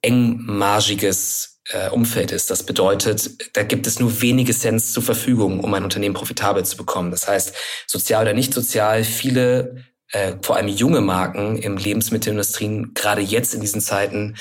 engmargiges 0.00 1.60
äh, 1.68 1.90
Umfeld 1.90 2.32
ist. 2.32 2.50
Das 2.50 2.62
bedeutet, 2.62 3.54
da 3.54 3.62
gibt 3.62 3.86
es 3.86 4.00
nur 4.00 4.22
wenige 4.22 4.54
Cents 4.54 4.94
zur 4.94 5.02
Verfügung, 5.02 5.60
um 5.60 5.74
ein 5.74 5.84
Unternehmen 5.84 6.14
profitabel 6.14 6.64
zu 6.64 6.78
bekommen. 6.78 7.10
Das 7.10 7.28
heißt, 7.28 7.54
sozial 7.86 8.22
oder 8.22 8.32
nicht 8.32 8.54
sozial, 8.54 9.04
viele, 9.04 9.84
äh, 10.12 10.32
vor 10.40 10.56
allem 10.56 10.68
junge 10.68 11.02
Marken 11.02 11.58
im 11.58 11.76
Lebensmittelindustrien, 11.76 12.94
gerade 12.94 13.20
jetzt 13.20 13.52
in 13.52 13.60
diesen 13.60 13.82
Zeiten, 13.82 14.38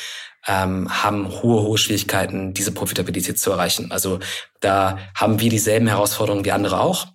ähm, 0.48 0.88
haben 1.04 1.28
hohe, 1.42 1.64
hohe 1.64 1.78
Schwierigkeiten, 1.78 2.54
diese 2.54 2.72
Profitabilität 2.72 3.38
zu 3.38 3.52
erreichen. 3.52 3.92
Also 3.92 4.20
da 4.62 5.00
haben 5.14 5.42
wir 5.42 5.50
dieselben 5.50 5.88
Herausforderungen 5.88 6.46
wie 6.46 6.54
andere 6.54 6.80
auch. 6.80 7.08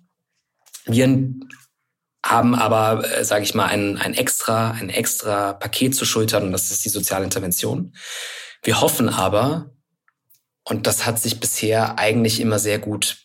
Wir 0.85 1.07
haben 2.25 2.55
aber, 2.55 3.09
äh, 3.09 3.25
sage 3.25 3.43
ich 3.43 3.53
mal, 3.53 3.65
ein, 3.65 3.97
ein 3.97 4.13
extra, 4.13 4.71
ein 4.71 4.89
extra 4.89 5.53
Paket 5.53 5.95
zu 5.95 6.05
schultern 6.05 6.43
und 6.43 6.51
das 6.51 6.71
ist 6.71 6.85
die 6.85 6.89
soziale 6.89 7.25
Intervention. 7.25 7.93
Wir 8.63 8.79
hoffen 8.81 9.09
aber, 9.09 9.71
und 10.63 10.87
das 10.87 11.05
hat 11.05 11.19
sich 11.19 11.39
bisher 11.39 11.99
eigentlich 11.99 12.39
immer 12.39 12.59
sehr 12.59 12.79
gut, 12.79 13.17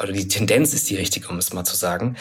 oder 0.00 0.12
die 0.12 0.28
Tendenz 0.28 0.72
ist 0.72 0.88
die 0.88 0.96
richtige, 0.96 1.28
um 1.28 1.38
es 1.38 1.52
mal 1.52 1.64
zu 1.64 1.76
sagen, 1.76 2.16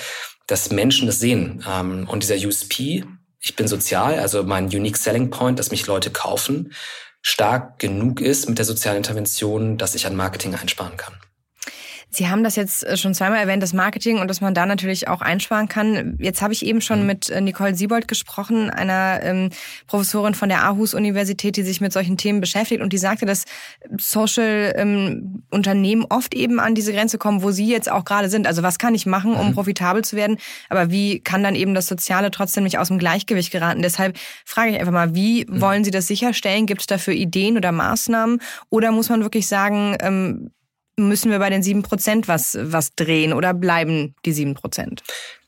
dass 0.48 0.72
Menschen 0.72 1.08
das 1.08 1.20
sehen. 1.20 1.64
Ähm, 1.68 2.08
und 2.10 2.24
dieser 2.24 2.36
USP, 2.36 3.06
ich 3.40 3.56
bin 3.56 3.68
sozial, 3.68 4.20
also 4.20 4.44
mein 4.44 4.66
Unique 4.66 4.98
Selling 4.98 5.30
Point, 5.30 5.60
dass 5.60 5.72
mich 5.72 5.86
Leute 5.86 6.10
kaufen, 6.10 6.74
stark 7.22 7.80
genug 7.80 8.22
ist 8.22 8.50
mit 8.50 8.58
der 8.58 8.66
sozialen 8.66 8.98
Intervention, 8.98 9.78
dass 9.78 9.96
ich 9.96 10.06
an 10.06 10.16
Marketing 10.16 10.56
einsparen 10.56 10.98
kann. 10.98 11.16
Sie 12.16 12.30
haben 12.30 12.44
das 12.44 12.56
jetzt 12.56 12.86
äh, 12.86 12.96
schon 12.96 13.14
zweimal 13.14 13.40
erwähnt, 13.40 13.62
das 13.62 13.74
Marketing 13.74 14.20
und 14.20 14.30
dass 14.30 14.40
man 14.40 14.54
da 14.54 14.66
natürlich 14.66 15.08
auch 15.10 15.22
einsparen 15.22 15.68
kann. 15.68 16.18
Jetzt 16.20 16.42
habe 16.42 16.54
ich 16.54 16.66
eben 16.66 16.80
schon 16.80 17.02
mhm. 17.02 17.08
mit 17.08 17.30
äh, 17.30 17.42
Nicole 17.42 17.76
Siebold 17.76 18.08
gesprochen, 18.08 18.70
einer 18.70 19.20
ähm, 19.22 19.50
Professorin 19.88 20.34
von 20.34 20.48
der 20.48 20.64
Aarhus 20.64 20.94
Universität, 20.94 21.58
die 21.58 21.64
sich 21.64 21.82
mit 21.82 21.92
solchen 21.92 22.16
Themen 22.16 22.40
beschäftigt 22.40 22.82
und 22.82 22.94
die 22.94 22.98
sagte, 22.98 23.26
dass 23.26 23.44
Social 23.98 24.74
ähm, 24.78 25.44
Unternehmen 25.52 26.06
oft 26.10 26.34
eben 26.34 26.62
an 26.62 26.74
diese 26.74 26.94
Grenze 26.94 27.18
kommen, 27.18 27.44
wo 27.44 27.52
sie 27.52 27.68
jetzt 27.68 27.92
auch 27.92 28.06
gerade 28.06 28.30
sind. 28.30 28.48
Also 28.48 28.64
was 28.64 28.80
kann 28.80 28.96
ich 28.96 29.06
machen, 29.06 29.34
um 29.34 29.50
mhm. 29.50 29.54
profitabel 29.54 30.04
zu 30.06 30.16
werden? 30.16 30.38
Aber 30.70 30.92
wie 30.92 31.20
kann 31.20 31.44
dann 31.44 31.56
eben 31.56 31.74
das 31.74 31.88
Soziale 31.88 32.32
trotzdem 32.32 32.64
nicht 32.64 32.80
aus 32.80 32.88
dem 32.88 32.98
Gleichgewicht 32.98 33.52
geraten? 33.52 33.82
Deshalb 33.82 34.18
frage 34.46 34.72
ich 34.72 34.80
einfach 34.80 34.94
mal, 34.94 35.16
wie 35.16 35.46
mhm. 35.46 35.60
wollen 35.60 35.84
Sie 35.84 35.92
das 35.92 36.08
sicherstellen? 36.08 36.66
Gibt 36.66 36.82
es 36.82 36.88
dafür 36.88 37.14
Ideen 37.14 37.58
oder 37.58 37.74
Maßnahmen? 37.74 38.40
Oder 38.70 38.92
muss 38.92 39.10
man 39.10 39.22
wirklich 39.22 39.48
sagen, 39.48 39.98
ähm, 40.00 40.52
müssen 40.98 41.32
wir 41.32 41.40
bei 41.40 41.50
den 41.50 41.64
sieben 41.64 41.84
Prozent 41.84 42.28
was, 42.28 42.58
was 42.60 42.96
drehen 42.96 43.34
oder 43.34 43.54
bleiben 43.54 44.16
die 44.26 44.32
sieben 44.32 44.54
Prozent? 44.54 45.04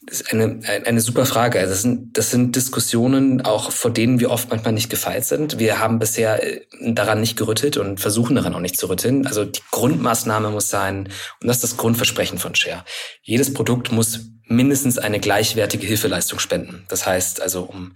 Das 0.06 0.22
ist 0.22 0.32
eine, 0.32 0.62
eine 0.86 1.02
super 1.02 1.26
Frage. 1.26 1.60
Also 1.60 1.72
das 1.74 1.82
sind, 1.82 2.18
das 2.18 2.32
sind 2.32 2.56
Diskussionen, 2.56 3.42
auch 3.42 3.72
vor 3.72 3.92
denen 3.92 4.22
wir 4.22 4.32
oft 4.32 4.50
manchmal 4.50 4.74
nicht 4.74 4.90
gefeit 4.90 5.26
sind. 5.26 5.60
Wir 5.60 5.80
haben 5.80 6.00
bisher 6.00 6.42
äh, 6.42 6.62
daran 6.80 7.20
nicht 7.20 7.36
gerüttelt 7.36 7.76
und 7.76 8.00
versuchen 8.00 8.36
daran 8.36 8.56
auch 8.56 8.62
nicht 8.62 8.78
zu 8.78 8.88
rütteln. 8.88 9.28
Also 9.28 9.44
die 9.44 9.62
Grundmaßnahme 9.72 10.50
muss 10.50 10.70
sein, 10.70 11.10
und 11.42 11.48
das 11.48 11.58
ist 11.58 11.64
das 11.64 11.78
Grundversprechen 11.78 12.38
von 12.38 12.56
Share. 12.56 12.86
Jedes 13.22 13.54
Produkt 13.54 13.92
muss 13.92 14.22
mindestens 14.46 14.98
eine 14.98 15.20
gleichwertige 15.20 15.86
Hilfeleistung 15.86 16.40
spenden. 16.40 16.86
Das 16.88 17.06
heißt 17.06 17.42
also, 17.42 17.64
um 17.64 17.94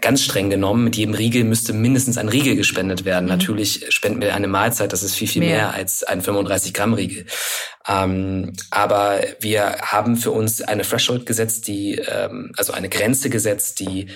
ganz 0.00 0.22
streng 0.22 0.50
genommen, 0.50 0.84
mit 0.84 0.96
jedem 0.96 1.14
Riegel 1.14 1.44
müsste 1.44 1.72
mindestens 1.72 2.18
ein 2.18 2.28
Riegel 2.28 2.56
gespendet 2.56 3.04
werden. 3.04 3.24
Mhm. 3.24 3.30
Natürlich 3.30 3.86
spenden 3.90 4.20
wir 4.20 4.34
eine 4.34 4.48
Mahlzeit, 4.48 4.92
das 4.92 5.02
ist 5.02 5.14
viel, 5.14 5.28
viel 5.28 5.42
mehr, 5.42 5.56
mehr 5.56 5.74
als 5.74 6.02
ein 6.04 6.22
35 6.22 6.74
Gramm 6.74 6.94
Riegel. 6.94 7.26
Ähm, 7.86 8.52
aber 8.70 9.20
wir 9.40 9.78
haben 9.82 10.16
für 10.16 10.30
uns 10.30 10.62
eine 10.62 10.82
Threshold 10.82 11.26
gesetzt, 11.26 11.68
die, 11.68 11.96
ähm, 11.96 12.52
also 12.56 12.72
eine 12.72 12.88
Grenze 12.88 13.30
gesetzt, 13.30 13.80
die 13.80 14.08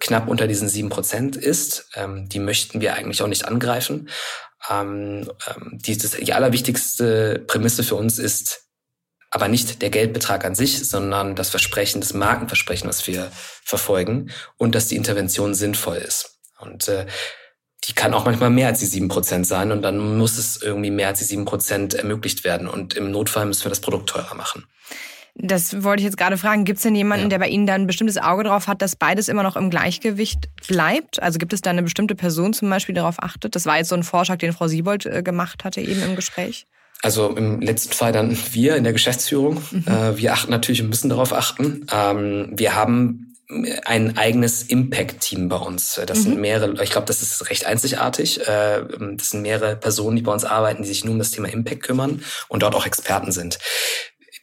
knapp 0.00 0.28
unter 0.28 0.46
diesen 0.46 0.68
sieben 0.68 0.88
Prozent 0.88 1.36
ist. 1.36 1.88
Ähm, 1.94 2.28
die 2.28 2.38
möchten 2.38 2.80
wir 2.80 2.94
eigentlich 2.94 3.22
auch 3.22 3.28
nicht 3.28 3.46
angreifen. 3.46 4.08
Ähm, 4.70 5.30
ähm, 5.48 5.78
die, 5.78 5.96
das, 5.98 6.12
die 6.12 6.32
allerwichtigste 6.32 7.44
Prämisse 7.46 7.82
für 7.82 7.96
uns 7.96 8.18
ist, 8.18 8.64
aber 9.34 9.48
nicht 9.48 9.82
der 9.82 9.90
Geldbetrag 9.90 10.44
an 10.44 10.54
sich, 10.54 10.88
sondern 10.88 11.34
das 11.34 11.50
Versprechen, 11.50 12.00
das 12.00 12.14
Markenversprechen, 12.14 12.88
was 12.88 13.04
wir 13.08 13.32
verfolgen 13.64 14.30
und 14.58 14.76
dass 14.76 14.86
die 14.86 14.94
Intervention 14.94 15.54
sinnvoll 15.54 15.96
ist. 15.96 16.38
Und 16.60 16.86
äh, 16.86 17.06
die 17.82 17.94
kann 17.94 18.14
auch 18.14 18.26
manchmal 18.26 18.50
mehr 18.50 18.68
als 18.68 18.78
die 18.78 18.86
sieben 18.86 19.08
Prozent 19.08 19.44
sein 19.44 19.72
und 19.72 19.82
dann 19.82 20.16
muss 20.18 20.38
es 20.38 20.62
irgendwie 20.62 20.92
mehr 20.92 21.08
als 21.08 21.18
die 21.18 21.24
sieben 21.24 21.46
Prozent 21.46 21.94
ermöglicht 21.94 22.44
werden. 22.44 22.68
Und 22.68 22.94
im 22.94 23.10
Notfall 23.10 23.46
müssen 23.46 23.64
wir 23.64 23.70
das 23.70 23.80
Produkt 23.80 24.08
teurer 24.08 24.36
machen. 24.36 24.66
Das 25.34 25.82
wollte 25.82 26.02
ich 26.02 26.04
jetzt 26.04 26.16
gerade 26.16 26.38
fragen. 26.38 26.64
Gibt 26.64 26.76
es 26.76 26.84
denn 26.84 26.94
jemanden, 26.94 27.24
ja. 27.24 27.30
der 27.30 27.38
bei 27.40 27.48
Ihnen 27.48 27.66
da 27.66 27.74
ein 27.74 27.88
bestimmtes 27.88 28.18
Auge 28.18 28.44
drauf 28.44 28.68
hat, 28.68 28.82
dass 28.82 28.94
beides 28.94 29.28
immer 29.28 29.42
noch 29.42 29.56
im 29.56 29.68
Gleichgewicht 29.68 30.48
bleibt? 30.68 31.20
Also 31.20 31.40
gibt 31.40 31.52
es 31.52 31.60
da 31.60 31.70
eine 31.70 31.82
bestimmte 31.82 32.14
Person 32.14 32.52
zum 32.52 32.70
Beispiel, 32.70 32.94
die 32.94 33.00
darauf 33.00 33.20
achtet? 33.20 33.56
Das 33.56 33.66
war 33.66 33.78
jetzt 33.78 33.88
so 33.88 33.96
ein 33.96 34.04
Vorschlag, 34.04 34.38
den 34.38 34.52
Frau 34.52 34.68
Siebold 34.68 35.06
äh, 35.06 35.24
gemacht 35.24 35.64
hatte 35.64 35.80
eben 35.80 36.04
im 36.04 36.14
Gespräch. 36.14 36.66
Also 37.04 37.28
im 37.36 37.60
letzten 37.60 37.92
Fall 37.92 38.12
dann 38.12 38.34
wir 38.52 38.76
in 38.76 38.84
der 38.84 38.94
Geschäftsführung. 38.94 39.62
Mhm. 39.70 39.84
Äh, 39.86 40.16
wir 40.16 40.32
achten 40.32 40.50
natürlich 40.50 40.80
und 40.80 40.88
müssen 40.88 41.10
darauf 41.10 41.34
achten. 41.34 41.86
Ähm, 41.92 42.48
wir 42.54 42.74
haben 42.74 43.36
ein 43.84 44.16
eigenes 44.16 44.62
Impact-Team 44.62 45.50
bei 45.50 45.56
uns. 45.56 46.00
Das 46.06 46.20
mhm. 46.20 46.22
sind 46.22 46.40
mehrere, 46.40 46.82
ich 46.82 46.88
glaube, 46.88 47.06
das 47.06 47.20
ist 47.20 47.50
recht 47.50 47.66
einzigartig. 47.66 48.40
Äh, 48.48 48.84
das 49.18 49.30
sind 49.30 49.42
mehrere 49.42 49.76
Personen, 49.76 50.16
die 50.16 50.22
bei 50.22 50.32
uns 50.32 50.46
arbeiten, 50.46 50.82
die 50.82 50.88
sich 50.88 51.04
nur 51.04 51.12
um 51.12 51.18
das 51.18 51.30
Thema 51.30 51.48
Impact 51.48 51.82
kümmern 51.82 52.22
und 52.48 52.62
dort 52.62 52.74
auch 52.74 52.86
Experten 52.86 53.32
sind 53.32 53.58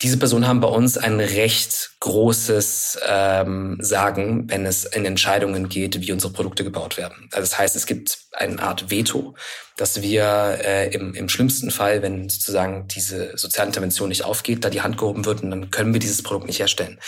diese 0.01 0.17
Personen 0.17 0.47
haben 0.47 0.61
bei 0.61 0.67
uns 0.67 0.97
ein 0.97 1.19
recht 1.19 1.91
großes 1.99 2.99
ähm, 3.07 3.77
Sagen, 3.79 4.49
wenn 4.49 4.65
es 4.65 4.85
in 4.85 5.05
Entscheidungen 5.05 5.69
geht, 5.69 6.01
wie 6.01 6.11
unsere 6.11 6.33
Produkte 6.33 6.63
gebaut 6.63 6.97
werden. 6.97 7.29
Also 7.31 7.41
das 7.41 7.59
heißt, 7.59 7.75
es 7.75 7.85
gibt 7.85 8.17
eine 8.31 8.61
Art 8.61 8.89
Veto, 8.89 9.35
dass 9.77 10.01
wir 10.01 10.59
äh, 10.63 10.93
im, 10.93 11.13
im 11.13 11.29
schlimmsten 11.29 11.69
Fall, 11.69 12.01
wenn 12.01 12.29
sozusagen 12.29 12.87
diese 12.87 13.37
soziale 13.37 13.67
Intervention 13.67 14.09
nicht 14.09 14.25
aufgeht, 14.25 14.65
da 14.65 14.71
die 14.71 14.81
Hand 14.81 14.97
gehoben 14.97 15.25
wird 15.25 15.43
und 15.43 15.51
dann 15.51 15.69
können 15.69 15.93
wir 15.93 15.99
dieses 15.99 16.23
Produkt 16.23 16.47
nicht 16.47 16.59
herstellen. 16.59 16.99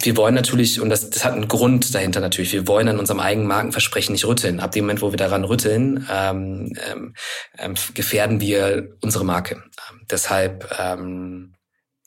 Wir 0.00 0.16
wollen 0.16 0.34
natürlich, 0.34 0.80
und 0.80 0.88
das, 0.88 1.10
das 1.10 1.24
hat 1.24 1.34
einen 1.34 1.48
Grund 1.48 1.94
dahinter 1.94 2.20
natürlich, 2.20 2.52
wir 2.52 2.66
wollen 2.66 2.88
an 2.88 2.98
unserem 2.98 3.20
eigenen 3.20 3.46
Markenversprechen 3.46 4.12
nicht 4.12 4.24
rütteln. 4.24 4.60
Ab 4.60 4.72
dem 4.72 4.84
Moment, 4.84 5.02
wo 5.02 5.12
wir 5.12 5.18
daran 5.18 5.44
rütteln, 5.44 6.06
ähm, 6.10 6.72
ähm, 6.90 7.14
ähm 7.58 7.74
gefährden 7.94 8.40
wir 8.40 8.96
unsere 9.02 9.24
Marke. 9.24 9.56
Ähm, 9.56 10.06
deshalb 10.10 10.74
ähm, 10.78 11.54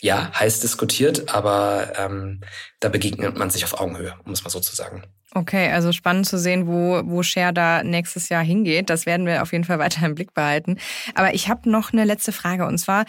ja, 0.02 0.32
heiß 0.38 0.60
diskutiert, 0.60 1.34
aber 1.34 1.94
ähm, 1.98 2.42
da 2.80 2.90
begegnet 2.90 3.38
man 3.38 3.50
sich 3.50 3.64
auf 3.64 3.80
Augenhöhe, 3.80 4.14
um 4.26 4.32
es 4.32 4.44
mal 4.44 4.50
so 4.50 4.60
zu 4.60 4.76
sagen. 4.76 5.04
Okay, 5.34 5.70
also 5.72 5.92
spannend 5.92 6.28
zu 6.28 6.38
sehen, 6.38 6.66
wo, 6.66 7.02
wo 7.06 7.22
Share 7.22 7.52
da 7.52 7.84
nächstes 7.84 8.30
Jahr 8.30 8.44
hingeht. 8.44 8.90
Das 8.90 9.06
werden 9.06 9.26
wir 9.26 9.42
auf 9.42 9.52
jeden 9.52 9.66
Fall 9.66 9.80
weiter 9.80 10.06
im 10.06 10.16
Blick 10.16 10.34
behalten. 10.34 10.78
Aber 11.14 11.34
ich 11.34 11.50
habe 11.50 11.70
noch 11.70 11.92
eine 11.92 12.06
letzte 12.06 12.32
Frage 12.32 12.66
und 12.66 12.78
zwar, 12.78 13.06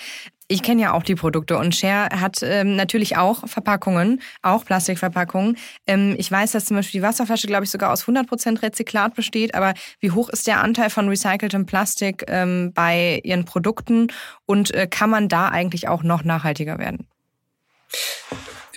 ich 0.49 0.63
kenne 0.63 0.83
ja 0.83 0.93
auch 0.93 1.03
die 1.03 1.15
Produkte 1.15 1.59
und 1.59 1.75
Share 1.75 2.21
hat 2.21 2.39
ähm, 2.43 2.77
natürlich 2.77 3.17
auch 3.17 3.49
Verpackungen, 3.49 4.21
auch 4.43 4.65
Plastikverpackungen. 4.65 5.57
Ähm, 5.87 6.15
ich 6.19 6.31
weiß, 6.31 6.53
dass 6.53 6.67
zum 6.67 6.77
Beispiel 6.77 7.01
die 7.01 7.07
Wasserflasche, 7.07 7.47
glaube 7.47 7.65
ich, 7.65 7.71
sogar 7.71 7.93
aus 7.93 8.05
100% 8.05 8.63
Rezyklat 8.63 9.15
besteht. 9.15 9.55
Aber 9.55 9.75
wie 10.01 10.13
hoch 10.13 10.29
ist 10.29 10.47
der 10.47 10.63
Anteil 10.63 10.91
von 10.91 11.09
recyceltem 11.09 11.67
Plastik 11.67 12.25
ähm, 12.29 12.73
bei 12.73 13.21
Ihren 13.25 13.45
Produkten 13.45 14.09
und 14.45 14.73
äh, 14.75 14.87
kann 14.87 15.11
man 15.11 15.29
da 15.29 15.49
eigentlich 15.49 15.89
auch 15.89 16.03
noch 16.03 16.23
nachhaltiger 16.23 16.79
werden? 16.79 17.07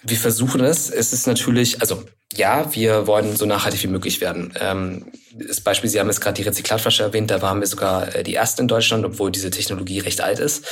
Wir 0.04 0.18
versuchen 0.18 0.62
es. 0.62 0.90
Es 0.90 1.14
ist 1.14 1.28
natürlich, 1.28 1.82
also 1.82 2.04
ja, 2.36 2.74
wir 2.76 3.08
wollen 3.08 3.36
so 3.36 3.46
nachhaltig 3.46 3.84
wie 3.84 3.88
möglich 3.88 4.22
werden. 4.22 4.54
Ähm, 4.60 5.12
das 5.34 5.62
Beispiel, 5.62 5.90
Sie 5.90 6.00
haben 6.00 6.08
jetzt 6.08 6.22
gerade 6.22 6.36
die 6.36 6.48
Rezyklatflasche 6.48 7.04
erwähnt, 7.04 7.32
da 7.32 7.42
waren 7.42 7.60
wir 7.60 7.68
sogar 7.68 8.16
äh, 8.16 8.24
die 8.24 8.36
ersten 8.36 8.62
in 8.62 8.68
Deutschland, 8.68 9.06
obwohl 9.06 9.32
diese 9.32 9.50
Technologie 9.50 10.00
recht 10.00 10.22
alt 10.22 10.40
ist. 10.40 10.66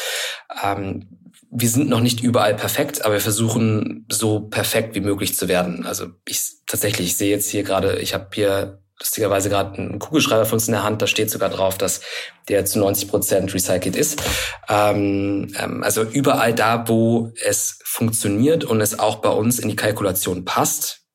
Ähm, 0.64 1.08
wir 1.50 1.70
sind 1.70 1.90
noch 1.90 2.02
nicht 2.02 2.20
überall 2.20 2.56
perfekt, 2.56 3.06
aber 3.06 3.16
wir 3.16 3.22
versuchen 3.22 4.06
so 4.10 4.42
perfekt 4.42 4.96
wie 4.96 5.00
möglich 5.00 5.36
zu 5.36 5.48
werden. 5.48 5.86
Also 5.86 6.08
ich 6.28 6.58
tatsächlich, 6.68 7.08
ich 7.08 7.18
sehe 7.18 7.32
jetzt 7.32 7.50
hier 7.50 7.64
gerade, 7.64 8.00
ich 8.00 8.14
habe 8.14 8.28
hier 8.34 8.80
lustigerweise 9.00 9.50
gerade 9.50 9.78
einen 9.78 10.00
Kugelschreiber 10.00 10.46
von 10.46 10.58
uns 10.58 10.68
in 10.68 10.74
der 10.74 10.84
Hand, 10.84 11.02
da 11.02 11.08
steht 11.08 11.30
sogar 11.30 11.50
drauf, 11.50 11.78
dass 11.78 12.02
der 12.50 12.66
zu 12.66 12.80
90 12.80 13.08
Prozent 13.08 13.54
recycelt 13.54 13.96
ist. 13.96 14.22
Ähm, 14.68 15.54
ähm, 15.58 15.84
also 15.84 16.04
überall 16.04 16.54
da, 16.54 16.88
wo 16.88 17.32
es 17.44 17.80
funktioniert 17.84 18.64
und 18.64 18.82
es 18.82 19.00
auch 19.00 19.18
bei 19.18 19.30
uns 19.30 19.60
in 19.60 19.70
die 19.70 19.76
Kalkulation 19.76 20.46
passt, 20.46 21.07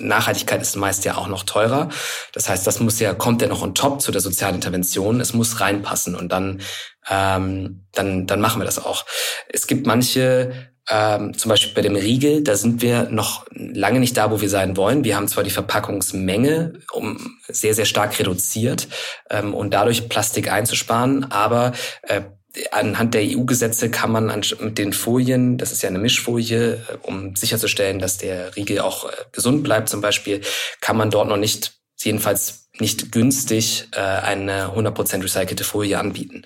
Nachhaltigkeit 0.00 0.62
ist 0.62 0.76
meist 0.76 1.04
ja 1.04 1.16
auch 1.16 1.28
noch 1.28 1.44
teurer. 1.44 1.88
Das 2.32 2.48
heißt, 2.48 2.66
das 2.66 2.80
muss 2.80 2.98
ja, 3.00 3.14
kommt 3.14 3.42
ja 3.42 3.48
noch 3.48 3.62
on 3.62 3.74
top 3.74 4.00
zu 4.00 4.12
der 4.12 4.20
sozialen 4.20 4.56
Intervention. 4.56 5.20
Es 5.20 5.34
muss 5.34 5.60
reinpassen 5.60 6.14
und 6.14 6.30
dann, 6.32 6.60
ähm, 7.08 7.86
dann, 7.92 8.26
dann 8.26 8.40
machen 8.40 8.60
wir 8.60 8.66
das 8.66 8.84
auch. 8.84 9.04
Es 9.48 9.66
gibt 9.66 9.86
manche 9.86 10.70
ähm, 10.88 11.36
zum 11.36 11.48
Beispiel 11.48 11.74
bei 11.74 11.82
dem 11.82 11.96
Riegel, 11.96 12.44
da 12.44 12.54
sind 12.54 12.80
wir 12.80 13.08
noch 13.10 13.46
lange 13.50 13.98
nicht 13.98 14.16
da, 14.16 14.30
wo 14.30 14.40
wir 14.40 14.48
sein 14.48 14.76
wollen. 14.76 15.02
Wir 15.02 15.16
haben 15.16 15.26
zwar 15.26 15.42
die 15.42 15.50
Verpackungsmenge 15.50 16.74
um 16.92 17.38
sehr, 17.48 17.74
sehr 17.74 17.86
stark 17.86 18.16
reduziert 18.18 18.86
ähm, 19.28 19.52
und 19.52 19.74
dadurch 19.74 20.08
Plastik 20.08 20.50
einzusparen, 20.50 21.30
aber 21.30 21.72
äh, 22.02 22.22
anhand 22.70 23.14
der 23.14 23.22
EU-Gesetze 23.22 23.90
kann 23.90 24.10
man 24.10 24.26
mit 24.60 24.78
den 24.78 24.92
Folien, 24.92 25.58
das 25.58 25.72
ist 25.72 25.82
ja 25.82 25.88
eine 25.88 25.98
Mischfolie, 25.98 26.74
äh, 26.74 26.96
um 27.02 27.36
sicherzustellen, 27.36 27.98
dass 27.98 28.18
der 28.18 28.56
Riegel 28.56 28.80
auch 28.80 29.08
äh, 29.08 29.12
gesund 29.32 29.62
bleibt 29.62 29.88
zum 29.88 30.00
Beispiel, 30.00 30.40
kann 30.80 30.96
man 30.96 31.10
dort 31.10 31.28
noch 31.28 31.36
nicht, 31.36 31.74
jedenfalls 31.98 32.68
nicht 32.78 33.12
günstig, 33.12 33.88
äh, 33.92 34.00
eine 34.00 34.74
100% 34.74 35.22
recycelte 35.22 35.64
Folie 35.64 35.98
anbieten. 35.98 36.44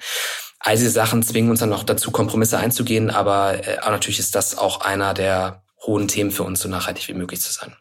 All 0.58 0.76
diese 0.76 0.90
Sachen 0.90 1.22
zwingen 1.22 1.50
uns 1.50 1.60
dann 1.60 1.70
noch 1.70 1.84
dazu, 1.84 2.10
Kompromisse 2.10 2.58
einzugehen, 2.58 3.08
aber 3.08 3.58
natürlich 3.82 4.18
ist 4.18 4.34
das 4.34 4.58
auch 4.58 4.82
einer 4.82 5.14
der 5.14 5.62
hohen 5.86 6.06
Themen 6.06 6.30
für 6.30 6.42
uns, 6.42 6.60
so 6.60 6.68
nachhaltig 6.68 7.08
wie 7.08 7.14
möglich 7.14 7.40
zu 7.40 7.50
sein. 7.50 7.74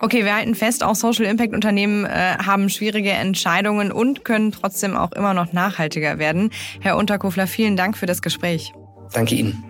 Okay, 0.00 0.24
wir 0.24 0.34
halten 0.34 0.54
fest, 0.54 0.84
auch 0.84 0.94
Social 0.94 1.24
Impact 1.24 1.54
Unternehmen 1.54 2.04
äh, 2.04 2.36
haben 2.44 2.68
schwierige 2.70 3.10
Entscheidungen 3.10 3.90
und 3.90 4.24
können 4.24 4.52
trotzdem 4.52 4.96
auch 4.96 5.12
immer 5.12 5.34
noch 5.34 5.52
nachhaltiger 5.52 6.18
werden. 6.18 6.50
Herr 6.80 6.96
Unterkofler, 6.96 7.46
vielen 7.46 7.76
Dank 7.76 7.96
für 7.96 8.06
das 8.06 8.22
Gespräch. 8.22 8.72
Danke 9.12 9.34
Ihnen. 9.34 9.67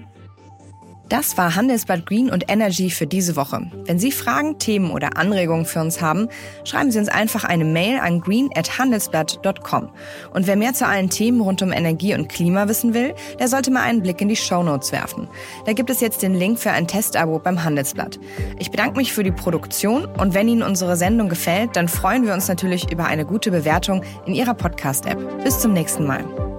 Das 1.09 1.39
war 1.39 1.55
Handelsblatt 1.55 2.05
Green 2.05 2.31
und 2.31 2.51
Energy 2.51 2.91
für 2.91 3.07
diese 3.07 3.35
Woche. 3.35 3.63
Wenn 3.87 3.99
Sie 3.99 4.13
Fragen, 4.13 4.59
Themen 4.59 4.91
oder 4.91 5.17
Anregungen 5.17 5.65
für 5.65 5.81
uns 5.81 6.03
haben, 6.03 6.29
schreiben 6.65 6.91
Sie 6.91 6.99
uns 6.99 7.09
einfach 7.09 7.45
eine 7.45 7.65
Mail 7.65 7.99
an 7.99 8.21
green@handelsblatt.com. 8.21 9.89
Und 10.35 10.47
wer 10.47 10.57
mehr 10.57 10.75
zu 10.75 10.87
allen 10.87 11.09
Themen 11.09 11.41
rund 11.41 11.63
um 11.63 11.73
Energie 11.73 12.15
und 12.15 12.29
Klima 12.29 12.69
wissen 12.69 12.93
will, 12.93 13.15
der 13.39 13.49
sollte 13.49 13.71
mal 13.71 13.83
einen 13.83 14.03
Blick 14.03 14.21
in 14.21 14.29
die 14.29 14.37
Show 14.37 14.63
Notes 14.63 14.93
werfen. 14.93 15.29
Da 15.65 15.73
gibt 15.73 15.89
es 15.89 16.01
jetzt 16.01 16.23
den 16.23 16.35
Link 16.35 16.59
für 16.59 16.73
ein 16.73 16.87
Testabo 16.87 17.39
beim 17.39 17.65
Handelsblatt. 17.65 18.21
Ich 18.59 18.71
bedanke 18.71 18.99
mich 18.99 19.13
für 19.13 19.25
die 19.25 19.33
Produktion 19.33 20.05
und 20.05 20.35
wenn 20.35 20.49
Ihnen 20.49 20.63
unsere 20.63 20.97
Sendung 20.97 21.29
gefällt, 21.31 21.75
dann 21.77 21.89
freuen 21.89 22.27
wir 22.27 22.35
uns 22.35 22.49
natürlich 22.49 22.93
über 22.93 23.07
eine 23.07 23.25
gute 23.25 23.51
Bewertung 23.51 24.03
in 24.27 24.35
Ihrer 24.35 24.55
Podcast-App. 24.55 25.43
Bis 25.43 25.59
zum 25.59 25.73
nächsten 25.73 26.07
Mal. 26.07 26.58